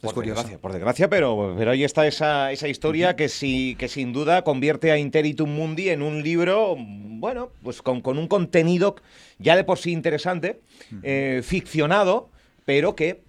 por 0.00 0.24
desgracia, 0.24 0.56
por 0.56 0.72
desgracia, 0.72 1.10
pero, 1.10 1.54
pero 1.58 1.72
ahí 1.72 1.84
está 1.84 2.06
esa, 2.06 2.50
esa 2.50 2.68
historia 2.68 3.14
que, 3.14 3.28
sí, 3.28 3.76
que 3.78 3.88
sin 3.88 4.14
duda 4.14 4.42
convierte 4.42 4.90
a 4.90 4.96
Interitum 4.96 5.50
Mundi 5.50 5.90
en 5.90 6.00
un 6.00 6.22
libro, 6.22 6.76
bueno, 6.78 7.50
pues 7.62 7.82
con, 7.82 8.00
con 8.00 8.16
un 8.16 8.26
contenido 8.26 8.96
ya 9.38 9.54
de 9.54 9.64
por 9.64 9.78
sí 9.78 9.92
interesante, 9.92 10.60
eh, 11.02 11.42
ficcionado, 11.44 12.30
pero 12.64 12.96
que 12.96 13.20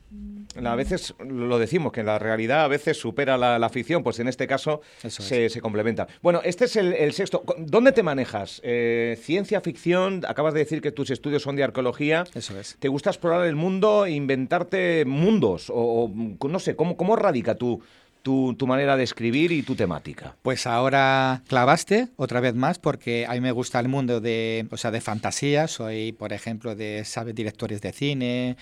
a 0.63 0.75
veces 0.75 1.15
lo 1.19 1.57
decimos, 1.57 1.91
que 1.91 2.03
la 2.03 2.19
realidad 2.19 2.63
a 2.63 2.67
veces 2.67 2.97
supera 2.97 3.37
la, 3.37 3.69
ficción, 3.69 4.03
pues 4.03 4.19
en 4.19 4.27
este 4.27 4.47
caso 4.47 4.81
se, 5.07 5.49
complementa. 5.61 6.07
Bueno, 6.21 6.41
este 6.43 6.65
es 6.65 6.75
el, 6.75 7.13
sexto. 7.13 7.43
¿Dónde 7.57 7.91
te 7.91 8.03
manejas? 8.03 8.61
Eh, 8.63 9.17
¿Ciencia 9.21 9.61
ficción? 9.61 10.23
Acabas 10.27 10.53
de 10.53 10.59
decir 10.59 10.81
que 10.81 10.91
tus 10.91 11.09
estudios 11.09 11.41
son 11.41 11.55
de 11.55 11.63
arqueología. 11.63 12.25
Eso 12.33 12.59
es. 12.59 12.77
¿Te 12.79 12.87
gusta 12.87 13.09
explorar 13.09 13.47
el 13.47 13.55
mundo, 13.55 14.07
inventarte 14.07 15.05
mundos? 15.05 15.71
O, 15.73 16.11
no 16.13 16.59
sé, 16.59 16.75
¿cómo, 16.75 16.97
cómo 16.97 17.15
radica 17.15 17.55
tu, 17.55 17.81
tu, 18.23 18.55
manera 18.65 18.97
de 18.97 19.03
escribir 19.03 19.51
y 19.51 19.61
tu 19.61 19.75
temática? 19.75 20.35
Pues 20.41 20.65
ahora 20.65 21.43
clavaste 21.47 22.07
otra 22.15 22.39
vez 22.39 22.55
más 22.55 22.79
porque 22.79 23.25
a 23.27 23.33
mí 23.33 23.41
me 23.41 23.51
gusta 23.51 23.79
el 23.79 23.89
mundo 23.89 24.21
de, 24.21 24.65
o 24.71 24.77
sea, 24.77 24.91
de 24.91 25.01
fantasía. 25.01 25.67
Soy, 25.67 26.13
por 26.13 26.33
ejemplo, 26.33 26.73
de 26.73 27.03
sabe 27.05 27.33
directores 27.33 27.81
de 27.81 27.91
cine, 27.91 28.57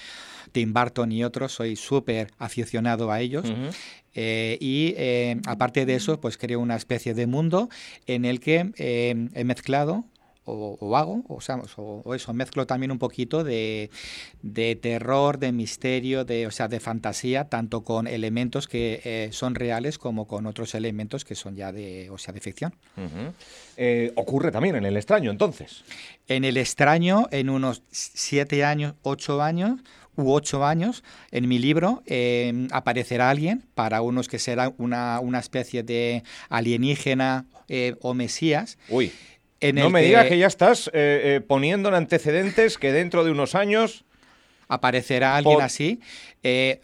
Tim 0.51 0.73
Burton 0.73 1.11
y 1.11 1.23
otros, 1.23 1.53
soy 1.53 1.75
súper 1.75 2.31
aficionado 2.39 3.11
a 3.11 3.21
ellos. 3.21 3.45
Eh, 4.13 4.57
y 4.59 4.93
eh, 4.97 5.39
aparte 5.45 5.85
de 5.85 5.95
eso, 5.95 6.19
pues 6.19 6.37
creo 6.37 6.59
una 6.59 6.75
especie 6.75 7.13
de 7.13 7.27
mundo 7.27 7.69
en 8.07 8.25
el 8.25 8.39
que 8.39 8.71
eh, 8.77 9.29
he 9.33 9.43
mezclado 9.43 10.05
o, 10.45 10.97
hago, 10.97 11.23
o, 11.27 11.41
sea, 11.41 11.61
o, 11.77 12.15
eso, 12.15 12.33
mezclo 12.33 12.65
también 12.65 12.91
un 12.91 12.99
poquito 12.99 13.43
de, 13.43 13.89
terror, 14.81 15.37
de 15.37 15.51
misterio, 15.51 16.25
de, 16.25 16.47
o 16.47 16.51
sea, 16.51 16.67
de 16.67 16.79
fantasía, 16.79 17.45
tanto 17.45 17.83
con 17.83 18.07
elementos 18.07 18.67
que 18.67 19.29
son 19.31 19.55
reales 19.55 19.97
como 19.97 20.27
con 20.27 20.47
otros 20.47 20.73
elementos 20.75 21.25
que 21.25 21.35
son 21.35 21.55
ya 21.55 21.71
de, 21.71 22.09
o 22.09 22.17
sea, 22.17 22.33
de 22.33 22.39
ficción. 22.39 22.73
ocurre 24.15 24.51
también 24.51 24.75
en 24.75 24.85
el 24.85 24.97
extraño, 24.97 25.31
entonces. 25.31 25.83
En 26.27 26.43
el 26.43 26.57
extraño, 26.57 27.27
en 27.31 27.49
unos 27.49 27.83
siete 27.91 28.63
años, 28.63 28.95
ocho 29.03 29.41
años, 29.41 29.79
u 30.15 30.31
ocho 30.31 30.65
años, 30.65 31.03
en 31.31 31.47
mi 31.47 31.59
libro 31.59 32.03
em, 32.05 32.67
aparecerá 32.71 33.29
alguien, 33.29 33.63
para 33.75 34.01
unos 34.01 34.27
que 34.27 34.39
será 34.39 34.73
una, 34.77 35.19
una 35.19 35.39
especie 35.39 35.83
de 35.83 36.23
alienígena 36.49 37.45
eh, 37.67 37.95
o 38.01 38.13
mesías. 38.13 38.77
Uy. 38.89 39.11
No 39.73 39.89
me 39.89 40.01
digas 40.01 40.27
que 40.27 40.37
ya 40.37 40.47
estás 40.47 40.87
eh, 40.87 40.91
eh, 40.93 41.41
poniendo 41.45 41.89
en 41.89 41.95
antecedentes 41.95 42.77
que 42.77 42.91
dentro 42.91 43.23
de 43.23 43.31
unos 43.31 43.55
años 43.55 44.05
aparecerá 44.67 45.35
alguien 45.35 45.61
así. 45.61 45.99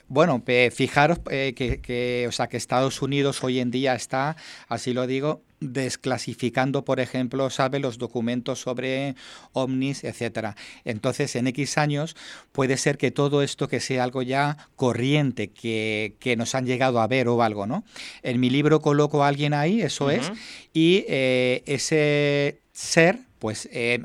bueno, 0.08 0.44
fijaros 0.72 1.20
que, 1.20 1.80
que, 1.82 2.26
o 2.28 2.32
sea, 2.32 2.48
que 2.48 2.58
Estados 2.58 3.02
Unidos 3.02 3.44
hoy 3.44 3.60
en 3.60 3.72
día 3.72 3.96
está, 3.96 4.36
así 4.68 4.94
lo 4.94 5.08
digo, 5.08 5.42
desclasificando, 5.60 6.86
por 6.86 7.00
ejemplo, 7.00 7.50
sabe 7.50 7.80
los 7.80 7.98
documentos 7.98 8.60
sobre 8.62 9.16
ovnis, 9.54 10.04
etcétera. 10.04 10.56
Entonces, 10.86 11.36
en 11.36 11.48
X 11.48 11.78
años 11.78 12.16
puede 12.52 12.78
ser 12.78 12.98
que 12.98 13.12
todo 13.12 13.42
esto 13.42 13.68
que 13.68 13.80
sea 13.80 14.04
algo 14.04 14.22
ya 14.22 14.70
corriente, 14.76 15.50
que, 15.50 16.16
que 16.20 16.36
nos 16.36 16.54
han 16.56 16.66
llegado 16.66 17.00
a 17.00 17.08
ver 17.08 17.28
o 17.28 17.42
algo, 17.42 17.66
¿no? 17.66 17.84
En 18.22 18.40
mi 18.40 18.50
libro 18.50 18.82
coloco 18.82 19.24
a 19.24 19.28
alguien 19.28 19.54
ahí, 19.54 19.82
eso 19.82 20.12
es, 20.12 20.32
y 20.74 21.06
eh, 21.08 21.64
ese 21.66 22.60
ser 22.78 23.18
pues 23.40 23.70
eh, 23.72 24.00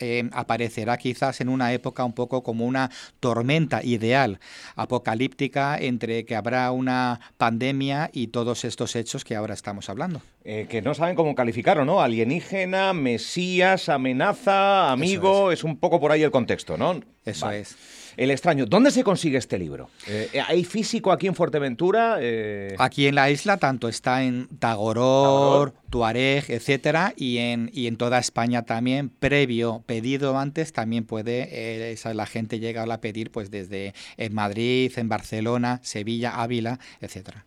eh, 0.00 0.30
aparecerá 0.32 0.96
quizás 0.96 1.40
en 1.40 1.48
una 1.48 1.72
época 1.72 2.04
un 2.04 2.14
poco 2.14 2.42
como 2.42 2.66
una 2.66 2.90
tormenta 3.20 3.82
ideal, 3.84 4.40
apocalíptica, 4.76 5.76
entre 5.78 6.24
que 6.24 6.34
habrá 6.34 6.70
una 6.72 7.20
pandemia 7.36 8.08
y 8.12 8.28
todos 8.28 8.64
estos 8.64 8.96
hechos 8.96 9.24
que 9.24 9.36
ahora 9.36 9.52
estamos 9.52 9.90
hablando. 9.90 10.22
Eh, 10.44 10.66
que 10.70 10.80
no 10.80 10.94
saben 10.94 11.16
cómo 11.16 11.34
calificarlo, 11.34 11.84
¿no? 11.84 12.00
Alienígena, 12.00 12.94
mesías, 12.94 13.90
amenaza, 13.90 14.90
amigo, 14.90 15.52
es. 15.52 15.64
un 15.64 15.76
poco 15.76 16.00
por 16.00 16.12
ahí 16.12 16.22
el 16.22 16.30
contexto, 16.30 16.78
¿no? 16.78 17.00
Eso 17.26 17.50
es. 17.50 17.76
El 18.18 18.32
extraño. 18.32 18.66
¿Dónde 18.66 18.90
se 18.90 19.04
consigue 19.04 19.38
este 19.38 19.60
libro? 19.60 19.90
Eh, 20.08 20.42
¿Hay 20.48 20.64
físico 20.64 21.12
aquí 21.12 21.28
en 21.28 21.36
Fuerteventura? 21.36 22.16
Eh, 22.20 22.74
aquí 22.76 23.06
en 23.06 23.14
la 23.14 23.30
isla, 23.30 23.58
tanto 23.58 23.88
está 23.88 24.24
en 24.24 24.48
Tagoror, 24.58 25.72
Tuareg, 25.88 26.44
etcétera, 26.48 27.14
y 27.16 27.38
en, 27.38 27.70
y 27.72 27.86
en 27.86 27.96
toda 27.96 28.18
España 28.18 28.62
también, 28.62 29.08
previo 29.08 29.84
pedido 29.86 30.36
antes, 30.36 30.72
también 30.72 31.04
puede, 31.04 31.48
eh, 31.92 31.96
la 32.12 32.26
gente 32.26 32.58
llega 32.58 32.82
a 32.82 33.00
pedir 33.00 33.30
pues 33.30 33.52
desde 33.52 33.94
en 34.16 34.34
Madrid, 34.34 34.92
en 34.96 35.08
Barcelona, 35.08 35.78
Sevilla, 35.84 36.42
Ávila, 36.42 36.80
etcétera. 37.00 37.44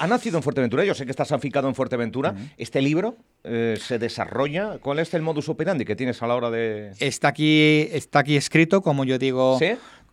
ha 0.00 0.06
nacido 0.08 0.38
en 0.38 0.42
Fuerteventura, 0.42 0.84
yo 0.84 0.94
sé 0.94 1.04
que 1.04 1.12
estás 1.12 1.30
aficado 1.30 1.68
en 1.68 1.76
Fuerteventura. 1.76 2.34
¿Este 2.56 2.82
libro 2.82 3.16
se 3.44 3.98
desarrolla? 3.98 4.78
¿Cuál 4.78 4.98
es 4.98 5.14
el 5.14 5.22
modus 5.22 5.48
operandi 5.48 5.84
que 5.84 5.96
tienes 5.96 6.22
a 6.22 6.26
la 6.26 6.34
hora 6.34 6.50
de...? 6.50 6.92
Está 7.00 7.28
aquí, 7.28 7.88
está 7.92 8.20
aquí 8.20 8.36
escrito, 8.36 8.82
como 8.82 9.04
yo 9.04 9.18
digo, 9.18 9.58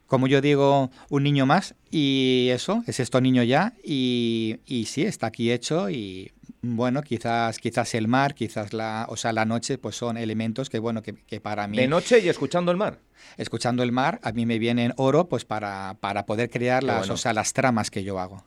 como 0.08 0.27
yo 0.27 0.41
digo, 0.41 0.91
un 1.10 1.24
niño 1.24 1.46
más 1.46 1.75
y 1.91 2.50
eso, 2.51 2.84
es 2.88 3.00
esto 3.00 3.22
niño 3.22 3.44
ya 3.44 3.74
y, 3.84 4.60
y 4.65 4.86
sí, 4.86 5.03
está 5.03 5.27
aquí 5.27 5.51
hecho 5.51 5.89
y 5.89 6.32
bueno, 6.62 7.01
quizás, 7.03 7.60
quizás 7.60 7.94
el 7.94 8.08
mar, 8.08 8.34
quizás 8.34 8.74
la, 8.74 9.05
o 9.10 9.17
sea, 9.17 9.34
la 9.34 9.46
noche, 9.46 9.77
pues 9.77 9.96
son 9.96 10.17
elementos 10.17 10.70
que, 10.70 10.79
bueno, 10.79 11.01
que, 11.03 11.39
para 11.39 11.67
mí... 11.67 11.77
De 11.77 11.88
noche 11.88 12.20
y 12.20 12.29
escuchando 12.29 12.72
el 12.72 12.77
mar. 12.77 13.00
Escuchando 13.38 13.84
el 13.84 13.91
mar, 13.91 14.20
a 14.24 14.32
mí 14.32 14.46
me 14.46 14.58
viene 14.60 14.91
oro, 14.98 15.27
pues 15.27 15.46
para, 15.46 15.98
para 16.00 16.25
poder 16.25 16.50
crear 16.50 16.84
las, 16.84 17.10
o 17.10 17.17
sea, 17.17 17.34
las 17.34 17.53
tramas 17.53 17.91
que 17.91 18.03
yo 18.03 18.20
hago. 18.20 18.44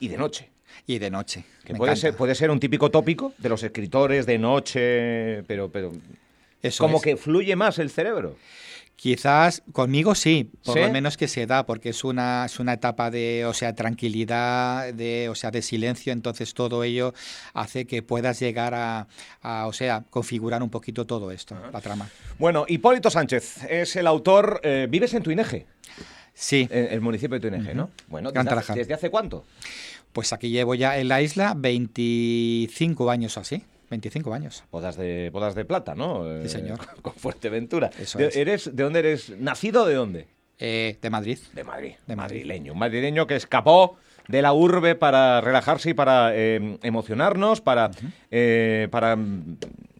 Y 0.00 0.08
de 0.08 0.16
noche. 0.16 0.50
Y 0.86 0.98
de 0.98 1.10
noche. 1.10 1.44
Que 1.64 1.74
puede 1.74 1.96
ser, 1.96 2.14
puede 2.16 2.34
ser 2.34 2.50
un 2.50 2.60
típico 2.60 2.90
tópico 2.90 3.32
de 3.38 3.48
los 3.48 3.62
escritores 3.62 4.26
de 4.26 4.38
noche, 4.38 5.42
pero, 5.44 5.70
pero 5.70 5.92
Eso 6.62 6.84
como 6.84 7.00
que 7.00 7.16
fluye 7.16 7.54
más 7.56 7.78
el 7.78 7.90
cerebro. 7.90 8.36
Quizás 8.96 9.62
conmigo 9.72 10.14
sí, 10.14 10.50
por 10.64 10.78
lo 10.80 10.90
menos 10.90 11.18
que 11.18 11.28
se 11.28 11.46
da, 11.46 11.66
porque 11.66 11.90
es 11.90 12.02
una, 12.02 12.46
es 12.46 12.58
una 12.58 12.72
etapa 12.72 13.10
de, 13.10 13.44
o 13.44 13.52
sea, 13.52 13.74
tranquilidad, 13.74 14.94
de, 14.94 15.28
o 15.28 15.34
sea, 15.34 15.50
de 15.50 15.60
silencio, 15.60 16.14
entonces 16.14 16.54
todo 16.54 16.82
ello 16.82 17.12
hace 17.52 17.86
que 17.86 18.02
puedas 18.02 18.40
llegar 18.40 18.72
a, 18.74 19.06
o 19.66 19.72
sea, 19.74 20.02
configurar 20.08 20.62
un 20.62 20.70
poquito 20.70 21.04
todo 21.04 21.30
esto, 21.30 21.54
la 21.70 21.80
trama. 21.82 22.08
Bueno, 22.38 22.64
Hipólito 22.66 23.10
Sánchez 23.10 23.64
es 23.68 23.96
el 23.96 24.06
autor, 24.06 24.60
eh, 24.62 24.86
¿vives 24.88 25.12
en 25.12 25.22
Tuineje? 25.22 25.66
Sí. 26.32 26.66
El 26.70 27.00
municipio 27.02 27.38
de 27.38 27.50
Túnez, 27.50 27.74
¿no? 27.74 27.90
Bueno, 28.08 28.30
Gran 28.30 28.44
¿desde, 28.44 28.56
hace- 28.58 28.66
Tarajal. 28.66 28.76
¿desde 28.78 28.94
hace 28.94 29.10
cuánto? 29.10 29.44
Pues 30.16 30.32
aquí 30.32 30.48
llevo 30.48 30.74
ya 30.74 30.96
en 30.98 31.08
la 31.08 31.20
isla 31.20 31.52
25 31.54 33.10
años 33.10 33.36
o 33.36 33.40
así. 33.40 33.62
25 33.90 34.32
años. 34.32 34.64
Bodas 34.72 34.96
de, 34.96 35.28
bodas 35.30 35.54
de 35.54 35.66
plata, 35.66 35.94
¿no? 35.94 36.24
Sí, 36.40 36.48
señor. 36.48 36.78
Con 37.02 37.12
Fuerteventura. 37.12 37.90
Eso 38.00 38.16
¿De, 38.16 38.28
es. 38.28 38.36
eres, 38.36 38.74
¿De 38.74 38.82
dónde 38.82 39.00
eres? 39.00 39.28
¿Nacido 39.38 39.84
de 39.84 39.94
dónde? 39.94 40.26
Eh, 40.58 40.96
de 41.02 41.10
Madrid. 41.10 41.38
De 41.52 41.64
Madrid. 41.64 41.96
De 42.06 42.16
Madrid. 42.16 42.38
Madrileño. 42.38 42.72
Un 42.72 42.78
madrileño 42.78 43.26
que 43.26 43.36
escapó 43.36 43.98
de 44.28 44.40
la 44.40 44.54
urbe 44.54 44.94
para 44.94 45.42
relajarse 45.42 45.90
y 45.90 45.94
para 45.94 46.30
eh, 46.34 46.78
emocionarnos, 46.82 47.60
para, 47.60 47.90
eh, 48.30 48.88
para 48.90 49.16
mm, 49.16 49.58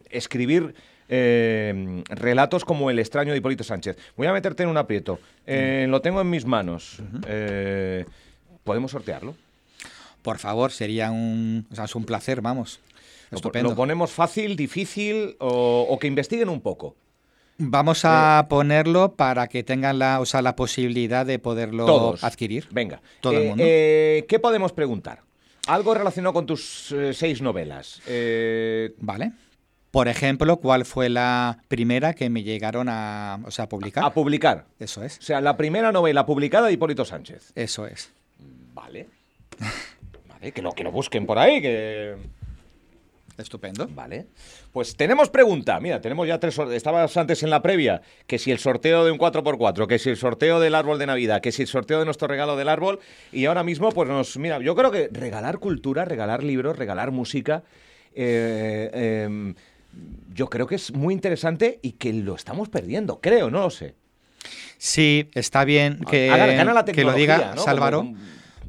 escribir 0.08 0.74
eh, 1.10 2.02
relatos 2.08 2.64
como 2.64 2.88
El 2.88 2.98
extraño 3.00 3.32
de 3.32 3.38
Hipólito 3.38 3.64
Sánchez. 3.64 3.98
Voy 4.16 4.28
a 4.28 4.32
meterte 4.32 4.62
en 4.62 4.70
un 4.70 4.78
aprieto. 4.78 5.20
Eh, 5.46 5.84
Lo 5.90 6.00
tengo 6.00 6.22
en 6.22 6.30
mis 6.30 6.46
manos. 6.46 7.02
Eh, 7.28 8.06
¿Podemos 8.64 8.90
sortearlo? 8.92 9.36
Por 10.26 10.38
favor, 10.38 10.72
sería 10.72 11.12
un, 11.12 11.68
o 11.70 11.74
sea, 11.76 11.84
es 11.84 11.94
un 11.94 12.04
placer, 12.04 12.40
vamos. 12.40 12.80
¿Lo, 13.30 13.36
Estupendo. 13.36 13.70
lo 13.70 13.76
ponemos 13.76 14.10
fácil, 14.10 14.56
difícil 14.56 15.36
o, 15.38 15.86
o 15.88 15.98
que 16.00 16.08
investiguen 16.08 16.48
un 16.48 16.60
poco? 16.60 16.96
Vamos 17.58 18.00
a 18.04 18.46
ponerlo 18.50 19.14
para 19.14 19.46
que 19.46 19.62
tengan 19.62 20.00
la, 20.00 20.18
o 20.20 20.26
sea, 20.26 20.42
la 20.42 20.56
posibilidad 20.56 21.24
de 21.24 21.38
poderlo 21.38 21.86
Todos. 21.86 22.24
adquirir. 22.24 22.66
Venga. 22.72 23.00
Todo 23.20 23.34
el 23.34 23.42
Eh, 23.42 23.48
mundo. 23.48 23.64
eh, 23.64 24.26
¿Qué 24.28 24.40
podemos 24.40 24.72
preguntar? 24.72 25.20
Algo 25.68 25.94
relacionado 25.94 26.34
con 26.34 26.44
tus 26.44 26.90
eh, 26.90 27.12
seis 27.14 27.40
novelas. 27.40 28.02
Eh, 28.08 28.94
¿Vale? 28.98 29.30
Por 29.92 30.08
ejemplo, 30.08 30.56
¿cuál 30.56 30.84
fue 30.84 31.08
la 31.08 31.58
primera 31.68 32.14
que 32.14 32.28
me 32.30 32.42
llegaron 32.42 32.88
a, 32.90 33.38
o 33.44 33.50
sea, 33.52 33.66
a 33.66 33.68
publicar? 33.68 34.04
a 34.04 34.12
publicar. 34.12 34.66
Eso 34.80 35.04
es. 35.04 35.18
O 35.18 35.22
sea, 35.22 35.40
la 35.40 35.56
primera 35.56 35.92
novela 35.92 36.26
publicada 36.26 36.66
de 36.66 36.72
Hipólito 36.72 37.04
Sánchez. 37.04 37.52
Eso 37.54 37.86
es. 37.86 38.10
Vale. 38.74 39.06
Vale, 40.46 40.52
que 40.52 40.62
lo, 40.62 40.72
que 40.72 40.84
lo 40.84 40.92
busquen 40.92 41.26
por 41.26 41.38
ahí, 41.38 41.60
que... 41.60 42.14
Estupendo. 43.36 43.86
Vale. 43.88 44.26
Pues 44.72 44.96
tenemos 44.96 45.28
pregunta. 45.28 45.78
Mira, 45.80 46.00
tenemos 46.00 46.26
ya 46.26 46.38
tres... 46.40 46.54
sor- 46.54 46.72
Estabas 46.72 47.14
antes 47.16 47.42
en 47.42 47.50
la 47.50 47.60
previa, 47.60 48.00
que 48.26 48.38
si 48.38 48.50
el 48.50 48.58
sorteo 48.58 49.04
de 49.04 49.10
un 49.10 49.18
4x4, 49.18 49.86
que 49.86 49.98
si 49.98 50.08
el 50.10 50.16
sorteo 50.16 50.58
del 50.60 50.74
árbol 50.74 50.98
de 50.98 51.06
Navidad, 51.06 51.40
que 51.42 51.52
si 51.52 51.62
el 51.62 51.68
sorteo 51.68 51.98
de 51.98 52.04
nuestro 52.06 52.28
regalo 52.28 52.56
del 52.56 52.68
árbol. 52.68 52.98
Y 53.32 53.44
ahora 53.46 53.62
mismo, 53.64 53.90
pues 53.92 54.08
nos... 54.08 54.36
Mira, 54.38 54.58
yo 54.60 54.74
creo 54.74 54.90
que 54.90 55.08
regalar 55.12 55.58
cultura, 55.58 56.04
regalar 56.06 56.42
libros, 56.44 56.78
regalar 56.78 57.10
música... 57.10 57.62
eh, 58.14 58.90
eh, 58.94 59.54
yo 60.34 60.48
creo 60.50 60.66
que 60.66 60.74
es 60.74 60.92
muy 60.92 61.14
interesante 61.14 61.78
y 61.80 61.92
que 61.92 62.12
lo 62.12 62.34
estamos 62.34 62.68
perdiendo, 62.68 63.18
creo, 63.22 63.50
no 63.50 63.60
lo 63.60 63.70
sé. 63.70 63.94
Sí, 64.76 65.30
está 65.32 65.64
bien 65.64 66.00
que, 66.10 66.30
Haga- 66.30 66.46
gana 66.48 66.74
la 66.74 66.84
que 66.84 67.02
lo 67.02 67.14
diga 67.14 67.54
¿no? 67.56 67.62
Sálvaro, 67.62 67.98
Como- 68.00 68.16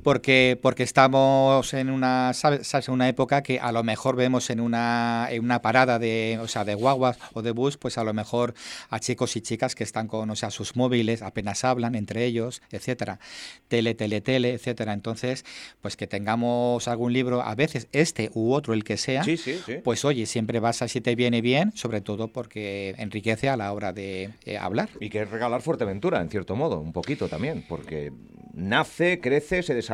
porque, 0.03 0.57
porque 0.61 0.83
estamos 0.83 1.73
en 1.73 1.89
una, 1.89 2.33
¿sabes? 2.33 2.89
una 2.89 3.09
época 3.09 3.43
que 3.43 3.59
a 3.59 3.71
lo 3.71 3.83
mejor 3.83 4.15
vemos 4.15 4.49
en 4.49 4.59
una, 4.59 5.27
en 5.29 5.43
una 5.43 5.61
parada 5.61 5.99
de, 5.99 6.39
o 6.41 6.47
sea, 6.47 6.63
de 6.63 6.75
guaguas 6.75 7.17
o 7.33 7.41
de 7.41 7.51
bus, 7.51 7.77
pues 7.77 7.97
a 7.97 8.03
lo 8.03 8.13
mejor 8.13 8.53
a 8.89 8.99
chicos 8.99 9.35
y 9.35 9.41
chicas 9.41 9.75
que 9.75 9.83
están 9.83 10.07
con 10.07 10.29
o 10.29 10.35
sea, 10.35 10.51
sus 10.51 10.75
móviles, 10.75 11.21
apenas 11.21 11.63
hablan 11.63 11.95
entre 11.95 12.25
ellos, 12.25 12.61
etcétera. 12.71 13.19
Tele, 13.67 13.95
tele, 13.95 14.21
tele, 14.21 14.53
etcétera. 14.53 14.93
Entonces, 14.93 15.43
pues 15.81 15.97
que 15.97 16.07
tengamos 16.07 16.87
algún 16.87 17.11
libro, 17.11 17.41
a 17.41 17.55
veces 17.55 17.87
este 17.91 18.31
u 18.33 18.53
otro, 18.53 18.73
el 18.73 18.83
que 18.83 18.97
sea, 18.97 19.23
Sí, 19.23 19.37
sí, 19.37 19.59
sí. 19.65 19.75
pues 19.83 20.05
oye, 20.05 20.25
siempre 20.25 20.59
vas 20.59 20.81
a 20.81 20.87
si 20.87 21.01
te 21.01 21.15
viene 21.15 21.41
bien, 21.41 21.71
sobre 21.75 22.01
todo 22.01 22.29
porque 22.29 22.95
enriquece 22.97 23.49
a 23.49 23.57
la 23.57 23.73
hora 23.73 23.91
de 23.93 24.29
eh, 24.45 24.57
hablar. 24.57 24.89
Y 24.99 25.09
que 25.09 25.21
es 25.23 25.29
regalar 25.29 25.61
Fuerteventura, 25.61 26.21
en 26.21 26.29
cierto 26.29 26.55
modo, 26.55 26.79
un 26.79 26.93
poquito 26.93 27.27
también, 27.27 27.65
porque 27.67 28.11
nace, 28.53 29.19
crece, 29.19 29.63
se 29.63 29.73
desarrolla 29.73 29.86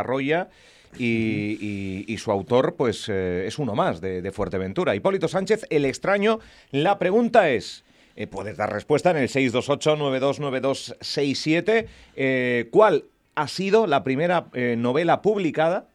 y, 0.98 2.06
y- 2.08 2.18
su 2.20 2.32
autor, 2.32 2.76
pues, 2.76 3.10
eh, 3.10 3.48
es 3.48 3.58
uno 3.58 3.74
más 3.76 4.00
de, 4.00 4.32
Fuerteventura. 4.32 4.94
Hipólito 4.96 5.28
Sánchez, 5.28 5.66
el 5.72 5.86
extraño. 5.86 6.40
La 6.72 7.00
pregunta 7.00 7.50
es. 7.50 7.84
eh, 8.16 8.28
puedes 8.28 8.58
dar 8.58 8.72
respuesta 8.72 9.10
en 9.10 9.18
el 9.18 9.28
628-929267. 9.30 11.88
eh, 12.16 12.68
¿Cuál 12.72 13.06
ha 13.36 13.48
sido 13.48 13.88
la 13.88 14.04
primera 14.04 14.46
novela 14.78 15.24
publicada 15.24 15.88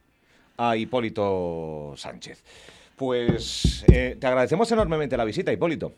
a 0.57 0.77
Hipólito 0.77 1.95
Sánchez? 1.97 2.43
Pues 2.97 3.85
te 3.87 4.27
agradecemos 4.27 4.73
enormemente 4.73 5.17
la 5.17 5.25
visita, 5.25 5.53
Hipólito. 5.53 5.93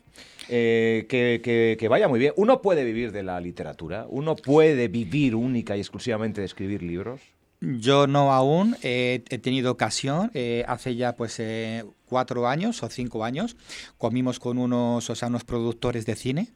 Que 0.47 1.87
vaya 1.89 2.07
muy 2.07 2.19
bien. 2.19 2.33
Uno 2.35 2.61
puede 2.61 2.83
vivir 2.83 3.11
de 3.11 3.23
la 3.23 3.41
literatura, 3.41 4.05
uno 4.07 4.35
puede 4.35 4.87
vivir 4.87 5.33
única 5.33 5.75
y 5.75 5.79
exclusivamente 5.79 6.41
de 6.41 6.45
escribir 6.45 6.83
libros. 6.83 7.19
Yo 7.61 8.07
no 8.07 8.33
aún 8.33 8.75
eh, 8.81 9.23
he 9.29 9.37
tenido 9.37 9.71
ocasión, 9.71 10.31
eh, 10.33 10.65
hace 10.67 10.95
ya 10.95 11.15
pues 11.15 11.39
eh, 11.39 11.85
cuatro 12.07 12.47
años 12.47 12.81
o 12.81 12.89
cinco 12.89 13.23
años, 13.23 13.55
comimos 13.99 14.39
con 14.39 14.57
unos, 14.57 15.07
o 15.11 15.15
sea, 15.15 15.27
unos 15.27 15.43
productores 15.43 16.07
de 16.07 16.15
cine 16.15 16.47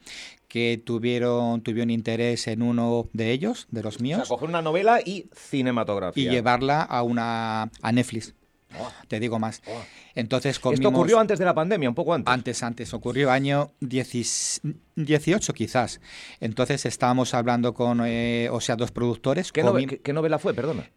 que 0.47 0.81
tuvieron, 0.83 1.61
tuvieron 1.61 1.91
interés 1.91 2.47
en 2.47 2.63
uno 2.63 3.07
de 3.13 3.31
ellos, 3.31 3.67
de 3.69 3.83
los 3.83 3.95
O 3.95 3.97
sea, 3.99 4.03
míos, 4.03 4.27
coger 4.27 4.49
una 4.49 4.63
novela 4.63 4.99
y 4.99 5.11
y 5.11 5.29
cinematografía. 5.31 6.31
llevarla 6.31 6.81
a 6.81 7.03
una 7.03 7.69
a 7.83 7.91
Netflix. 7.91 8.33
Oh. 8.79 8.91
Te 9.07 9.19
digo 9.19 9.39
más. 9.39 9.61
Oh. 9.67 9.71
Entonces 10.15 10.59
comimos... 10.59 10.79
Esto 10.79 10.89
ocurrió 10.89 11.19
antes 11.19 11.39
de 11.39 11.45
la 11.45 11.53
pandemia, 11.53 11.89
un 11.89 11.95
poco 11.95 12.13
antes. 12.13 12.33
Antes, 12.33 12.63
antes, 12.63 12.93
ocurrió 12.93 13.31
año 13.31 13.71
10 13.81 14.61
18 14.95 15.53
quizás. 15.53 16.01
Entonces 16.39 16.85
estábamos 16.85 17.33
hablando 17.33 17.73
con, 17.73 18.01
eh, 18.05 18.49
o 18.51 18.61
sea, 18.61 18.75
dos 18.75 18.91
productores. 18.91 19.51
¿Qué, 19.51 19.63
nove- 19.63 19.88
qué- 19.88 19.99
qué 20.01 20.13
novela 20.13 20.39
fue? 20.39 20.53
Perdona. 20.53 20.89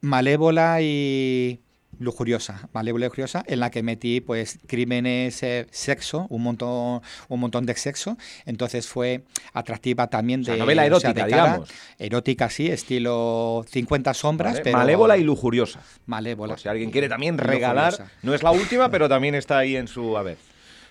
Malévola 0.00 0.80
y 0.80 1.60
lujuriosa, 1.98 2.68
Malévola 2.72 3.06
y 3.06 3.08
lujuriosa, 3.08 3.42
en 3.46 3.60
la 3.60 3.70
que 3.70 3.82
metí 3.82 4.20
pues 4.20 4.58
crímenes, 4.66 5.42
eh, 5.42 5.66
sexo, 5.70 6.26
un 6.30 6.42
montón, 6.42 7.02
un 7.28 7.40
montón 7.40 7.66
de 7.66 7.74
sexo. 7.74 8.16
Entonces 8.46 8.86
fue 8.88 9.22
atractiva 9.52 10.06
también 10.08 10.42
O 10.42 10.44
sea, 10.44 10.54
de 10.54 10.60
novela 10.60 10.82
o 10.82 11.00
sea, 11.00 11.10
erótica, 11.10 11.24
de 11.26 11.30
cara. 11.30 11.42
digamos. 11.44 11.68
Erótica, 11.98 12.50
sí, 12.50 12.68
estilo 12.68 13.64
50 13.68 14.14
sombras, 14.14 14.52
Vale, 14.54 14.64
pero 14.64 14.78
Malévola 14.78 15.16
y 15.18 15.24
lujuriosa. 15.24 15.80
malévola. 16.06 16.54
Por 16.54 16.60
si 16.60 16.68
alguien 16.68 16.90
quiere 16.90 17.08
también 17.08 17.38
regalar, 17.38 17.92
lujuriosa. 17.92 18.12
no 18.22 18.34
es 18.34 18.42
la 18.42 18.50
última, 18.52 18.90
pero 18.90 19.08
también 19.08 19.34
está 19.34 19.58
ahí 19.58 19.76
en 19.76 19.88
su 19.88 20.16
haber. 20.16 20.36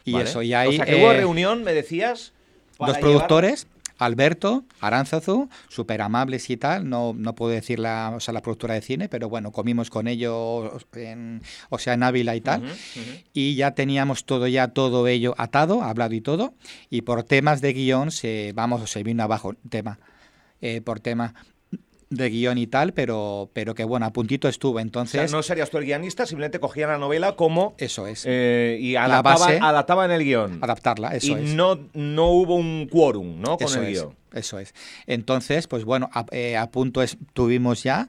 Y 0.05 0.13
Vale. 0.13 0.25
eso, 0.29 0.41
y 0.41 0.53
ahí 0.53 0.69
O 0.69 0.71
sea, 0.73 0.85
que 0.85 0.95
hubo 0.95 1.11
eh, 1.11 1.17
reunión, 1.17 1.63
me 1.63 1.73
decías. 1.73 2.33
llevar- 2.79 2.99
productores, 3.01 3.67
Alberto, 3.97 4.65
Aránzazu, 4.79 5.49
súper 5.69 6.01
amables 6.01 6.49
y 6.49 6.57
tal, 6.57 6.89
no, 6.89 7.13
no 7.17 7.35
puedo 7.35 7.51
decir 7.51 7.79
la, 7.79 8.13
o 8.15 8.19
sea, 8.19 8.33
la 8.33 8.41
productora 8.41 8.73
de 8.73 8.81
cine, 8.81 9.09
pero 9.09 9.29
bueno, 9.29 9.51
comimos 9.51 9.89
con 9.89 10.07
ellos 10.07 10.85
en, 10.93 11.41
o 11.69 11.79
sea, 11.79 11.93
en 11.93 12.03
Ávila 12.03 12.35
y 12.35 12.41
tal, 12.41 12.63
y 13.33 13.55
ya 13.55 13.71
teníamos 13.71 14.25
todo 14.25 14.47
ya 14.47 14.69
todo 14.69 15.07
ello 15.07 15.35
atado, 15.37 15.83
hablado 15.83 16.15
y 16.15 16.21
todo, 16.21 16.53
y 16.89 17.01
por 17.01 17.23
temas 17.23 17.61
de 17.61 17.73
guion 17.73 18.11
se, 18.11 18.51
vamos, 18.53 18.89
se 18.89 19.03
vino 19.03 19.23
abajo 19.23 19.51
el 19.51 19.69
tema, 19.69 19.99
eh, 20.61 20.81
por 20.81 20.99
tema 20.99 21.33
de 22.09 22.29
guion 22.29 22.57
y 22.57 22.67
tal, 22.67 22.93
pero, 22.93 23.49
pero 23.53 23.75
que 23.75 23.83
bueno, 23.83 24.05
a 24.05 24.13
puntito 24.13 24.47
estuvo, 24.47 24.73
O 24.73 24.75
sea, 24.75 24.81
entonces, 24.81 25.31
no 25.31 25.43
serías 25.43 25.69
tú 25.69 25.77
el 25.77 25.85
guionista, 25.85 26.25
simplemente 26.25 26.59
cogían 26.59 26.89
la 26.89 26.97
novela 26.97 27.35
como. 27.35 27.75
eso 27.77 28.07
es, 28.07 28.23
eh, 28.25 28.77
y 28.79 28.95
adaptaban, 28.95 29.39
base- 29.39 29.59
adaptaban 29.61 30.11
el 30.11 30.23
guion. 30.23 30.59
adaptarla, 30.63 31.09
eso 31.15 31.37
y 31.37 31.43
es. 31.43 31.53
no, 31.53 31.79
no 31.93 32.29
hubo 32.31 32.55
un 32.55 32.87
quórum, 32.89 33.41
¿no? 33.41 33.57
Con 33.57 33.67
Eso 33.67 33.81
el 33.81 33.87
es, 33.87 33.99
guion. 33.99 34.15
eso 34.33 34.57
es. 34.59 34.73
Entonces, 35.05 35.67
pues 35.67 35.83
bueno, 35.83 36.09
a, 36.13 36.25
eh, 36.31 36.55
a 36.55 36.71
punto 36.71 37.01
estuvimos 37.03 37.83
ya 37.83 38.07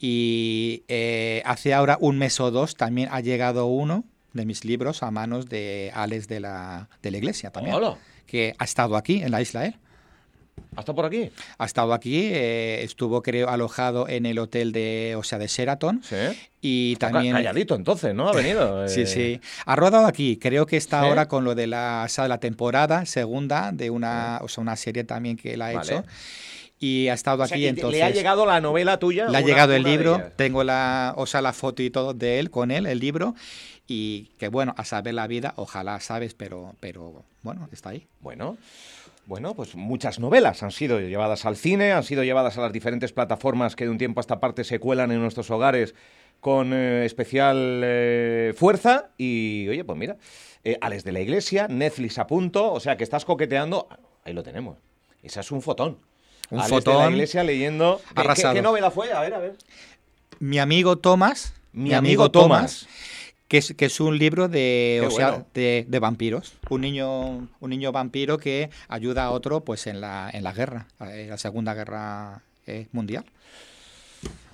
y 0.00 0.82
eh, 0.88 1.42
hace 1.44 1.74
ahora 1.74 1.98
un 2.00 2.18
mes 2.18 2.40
o 2.40 2.50
dos 2.50 2.76
también 2.76 3.08
ha 3.12 3.20
llegado 3.20 3.66
uno 3.66 4.04
de 4.32 4.44
mis 4.46 4.64
libros 4.64 5.02
a 5.02 5.10
manos 5.10 5.48
de 5.48 5.92
Alex 5.94 6.28
de 6.28 6.40
la, 6.40 6.88
de 7.02 7.10
la 7.10 7.18
iglesia 7.18 7.50
también, 7.50 7.76
Hola. 7.76 7.96
que 8.26 8.54
ha 8.58 8.64
estado 8.64 8.96
aquí 8.96 9.22
en 9.22 9.30
la 9.30 9.40
isla 9.42 9.66
él. 9.66 9.76
¿Hasta 10.76 10.94
por 10.94 11.04
aquí? 11.06 11.30
Ha 11.58 11.64
estado 11.64 11.92
aquí, 11.94 12.30
eh, 12.32 12.82
estuvo 12.82 13.22
creo 13.22 13.48
alojado 13.48 14.08
en 14.08 14.26
el 14.26 14.38
hotel 14.38 14.72
de, 14.72 15.14
o 15.16 15.22
sea, 15.22 15.38
de 15.38 15.46
Sheraton 15.46 16.02
Sí. 16.02 16.16
y 16.60 16.96
también... 16.96 17.34
calladito 17.34 17.74
entonces, 17.74 18.14
¿no? 18.14 18.28
Ha 18.28 18.32
venido. 18.32 18.86
Sí, 18.88 19.02
eh. 19.02 19.06
sí. 19.06 19.40
Ha 19.66 19.76
rodado 19.76 20.06
aquí. 20.06 20.36
Creo 20.36 20.66
que 20.66 20.76
está 20.76 21.00
¿Sí? 21.00 21.06
ahora 21.08 21.28
con 21.28 21.44
lo 21.44 21.54
de 21.54 21.66
la, 21.66 22.02
o 22.04 22.08
sea, 22.08 22.28
la 22.28 22.38
temporada 22.38 23.06
segunda 23.06 23.70
de 23.72 23.90
una, 23.90 24.40
o 24.42 24.48
sea, 24.48 24.62
una 24.62 24.76
serie 24.76 25.04
también 25.04 25.36
que 25.36 25.54
él 25.54 25.62
ha 25.62 25.72
Vale. 25.72 25.80
hecho. 25.92 26.04
Y 26.80 27.08
ha 27.08 27.14
estado 27.14 27.42
O 27.42 27.46
sea, 27.46 27.56
aquí 27.56 27.66
entonces. 27.66 27.98
Le 27.98 28.04
ha 28.04 28.10
llegado 28.10 28.44
la 28.44 28.60
novela 28.60 28.98
tuya. 28.98 29.28
Le 29.28 29.38
ha 29.38 29.40
llegado 29.40 29.72
el 29.74 29.84
libro, 29.84 30.20
tengo 30.36 30.64
la, 30.64 31.14
o 31.16 31.24
sea, 31.26 31.40
la 31.40 31.52
foto 31.52 31.82
y 31.82 31.88
todo 31.90 32.12
de 32.14 32.40
él, 32.40 32.50
con 32.50 32.70
él, 32.70 32.86
el 32.86 32.98
libro, 32.98 33.34
y 33.86 34.32
que 34.38 34.48
bueno, 34.48 34.74
a 34.76 34.84
saber 34.84 35.14
la 35.14 35.26
vida, 35.26 35.54
ojalá 35.56 36.00
sabes, 36.00 36.34
pero, 36.34 36.74
pero 36.80 37.24
bueno, 37.42 37.68
está 37.72 37.90
ahí. 37.90 38.06
Bueno. 38.20 38.58
Bueno, 39.26 39.54
pues 39.54 39.74
muchas 39.74 40.18
novelas 40.18 40.62
han 40.62 40.70
sido 40.70 41.00
llevadas 41.00 41.46
al 41.46 41.56
cine, 41.56 41.92
han 41.92 42.04
sido 42.04 42.24
llevadas 42.24 42.58
a 42.58 42.60
las 42.60 42.72
diferentes 42.72 43.12
plataformas 43.12 43.74
que 43.74 43.84
de 43.84 43.90
un 43.90 43.98
tiempo 43.98 44.20
a 44.20 44.22
esta 44.22 44.38
parte 44.38 44.64
se 44.64 44.78
cuelan 44.78 45.10
en 45.12 45.20
nuestros 45.20 45.50
hogares 45.50 45.94
con 46.40 46.72
eh, 46.74 47.06
especial 47.06 47.80
eh, 47.84 48.52
fuerza. 48.54 49.08
Y 49.16 49.66
oye, 49.70 49.82
pues 49.82 49.98
mira, 49.98 50.16
eh, 50.62 50.76
Alex 50.80 51.04
de 51.04 51.12
la 51.12 51.20
Iglesia, 51.20 51.68
Netflix 51.68 52.18
a 52.18 52.26
punto, 52.26 52.70
o 52.70 52.80
sea 52.80 52.98
que 52.98 53.04
estás 53.04 53.24
coqueteando. 53.24 53.88
Ahí 54.24 54.34
lo 54.34 54.42
tenemos. 54.42 54.76
Esa 55.22 55.40
es 55.40 55.50
un 55.50 55.62
fotón. 55.62 55.98
un 56.50 56.58
Alex 56.58 56.70
fotón. 56.70 56.98
de 56.98 57.04
la 57.04 57.10
iglesia 57.10 57.44
leyendo. 57.44 58.02
¿Qué- 58.08 58.14
¿Qué, 58.14 58.20
arrasado. 58.20 58.54
qué 58.54 58.60
novela 58.62 58.90
fue? 58.90 59.10
A 59.10 59.20
ver, 59.22 59.32
a 59.32 59.38
ver. 59.38 59.56
Mi 60.38 60.58
amigo 60.58 60.96
Thomas. 60.98 61.54
Mi 61.72 61.94
amigo 61.94 62.30
Thomas. 62.30 62.86
Que 63.48 63.58
es, 63.58 63.74
que 63.74 63.84
es 63.84 64.00
un 64.00 64.18
libro 64.18 64.48
de, 64.48 65.02
o 65.06 65.10
sea, 65.10 65.30
bueno. 65.30 65.46
de, 65.52 65.84
de 65.86 65.98
vampiros. 65.98 66.54
Un 66.70 66.80
niño, 66.80 67.48
un 67.60 67.70
niño 67.70 67.92
vampiro 67.92 68.38
que 68.38 68.70
ayuda 68.88 69.24
a 69.24 69.30
otro 69.30 69.64
pues 69.64 69.86
en 69.86 70.00
la, 70.00 70.30
en 70.32 70.44
la 70.44 70.52
guerra, 70.52 70.86
en 71.00 71.28
la 71.28 71.36
Segunda 71.36 71.74
Guerra 71.74 72.42
eh, 72.66 72.86
Mundial. 72.92 73.24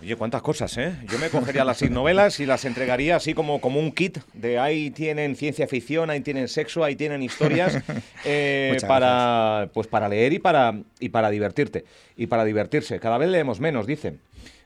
Oye, 0.02 0.16
cuántas 0.16 0.40
cosas, 0.40 0.76
¿eh? 0.78 0.96
Yo 1.10 1.18
me 1.18 1.28
cogería 1.28 1.62
las 1.62 1.76
seis 1.76 1.90
novelas 1.90 2.40
y 2.40 2.46
las 2.46 2.64
entregaría 2.64 3.16
así 3.16 3.34
como, 3.34 3.60
como 3.60 3.78
un 3.78 3.92
kit 3.92 4.18
de 4.32 4.58
ahí 4.58 4.90
tienen 4.90 5.36
ciencia 5.36 5.66
ficción, 5.66 6.08
ahí 6.08 6.22
tienen 6.22 6.48
sexo, 6.48 6.82
ahí 6.82 6.96
tienen 6.96 7.22
historias 7.22 7.76
eh, 8.24 8.78
para 8.88 9.68
pues 9.74 9.86
para 9.88 10.08
leer 10.08 10.32
y 10.32 10.38
para 10.38 10.74
y 10.98 11.10
para 11.10 11.28
divertirte 11.28 11.84
y 12.16 12.28
para 12.28 12.44
divertirse. 12.46 12.98
Cada 12.98 13.18
vez 13.18 13.28
leemos 13.28 13.60
menos, 13.60 13.86
dicen. 13.86 14.20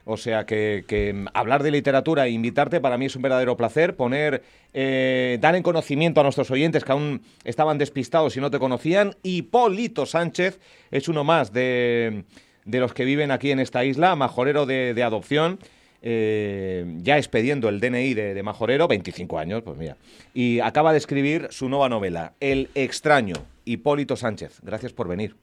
O 0.05 0.17
sea 0.17 0.45
que, 0.45 1.25
hablar 1.33 1.63
de 1.63 1.71
literatura 1.71 2.27
e 2.27 2.29
invitarte 2.29 2.79
para 2.79 2.97
mí 2.97 3.07
es 3.07 3.15
un 3.15 3.23
verdadero 3.23 3.57
placer. 3.57 3.95
Poner, 3.95 4.43
eh, 4.73 5.37
dar 5.41 5.55
en 5.55 5.63
conocimiento 5.63 6.19
a 6.19 6.23
nuestros 6.23 6.51
oyentes 6.51 6.83
que 6.83 6.91
aún 6.91 7.21
estaban 7.43 7.79
despistados 7.79 8.37
y 8.37 8.39
no 8.39 8.51
te 8.51 8.59
conocían. 8.59 9.15
Hipólito 9.23 10.05
Sánchez 10.05 10.59
es 10.91 11.07
uno 11.07 11.23
más 11.23 11.51
de, 11.51 12.23
de 12.65 12.79
los 12.79 12.93
que 12.93 13.03
viven 13.03 13.31
aquí 13.31 13.49
en 13.49 13.59
esta 13.59 13.83
isla, 13.83 14.15
majorero 14.15 14.65
de, 14.67 14.93
de 14.93 15.03
adopción. 15.03 15.59
eh, 16.07 16.85
ya 17.01 17.17
expediendo 17.17 17.67
el 17.67 17.79
DNI 17.79 18.13
de, 18.13 18.33
de 18.35 18.43
Majorero, 18.43 18.87
25 18.87 19.39
años, 19.39 19.63
pues 19.63 19.75
mira. 19.75 19.97
Y 20.35 20.59
acaba 20.59 20.91
de 20.91 20.99
escribir 20.99 21.47
su 21.49 21.67
nueva 21.67 21.89
novela, 21.89 22.33
El 22.39 22.69
extraño, 22.75 23.33
Hipólito 23.65 24.15
Sánchez. 24.15 24.59
Gracias 24.61 24.93
por 24.93 25.07
venir. 25.07 25.35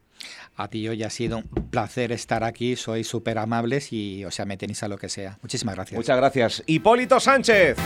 A 0.56 0.68
ti 0.68 0.86
hoy 0.88 1.02
ha 1.02 1.10
sido 1.10 1.38
un 1.38 1.70
placer 1.70 2.12
estar 2.12 2.44
aquí, 2.44 2.76
sois 2.76 3.06
súper 3.06 3.38
amables 3.38 3.92
y, 3.92 4.24
o 4.24 4.30
sea, 4.30 4.44
me 4.44 4.56
tenéis 4.56 4.82
a 4.82 4.88
lo 4.88 4.98
que 4.98 5.08
sea. 5.08 5.38
Muchísimas 5.42 5.74
gracias. 5.74 5.96
Muchas 5.96 6.16
gracias. 6.16 6.62
Hipólito 6.66 7.18
Sánchez. 7.20 7.76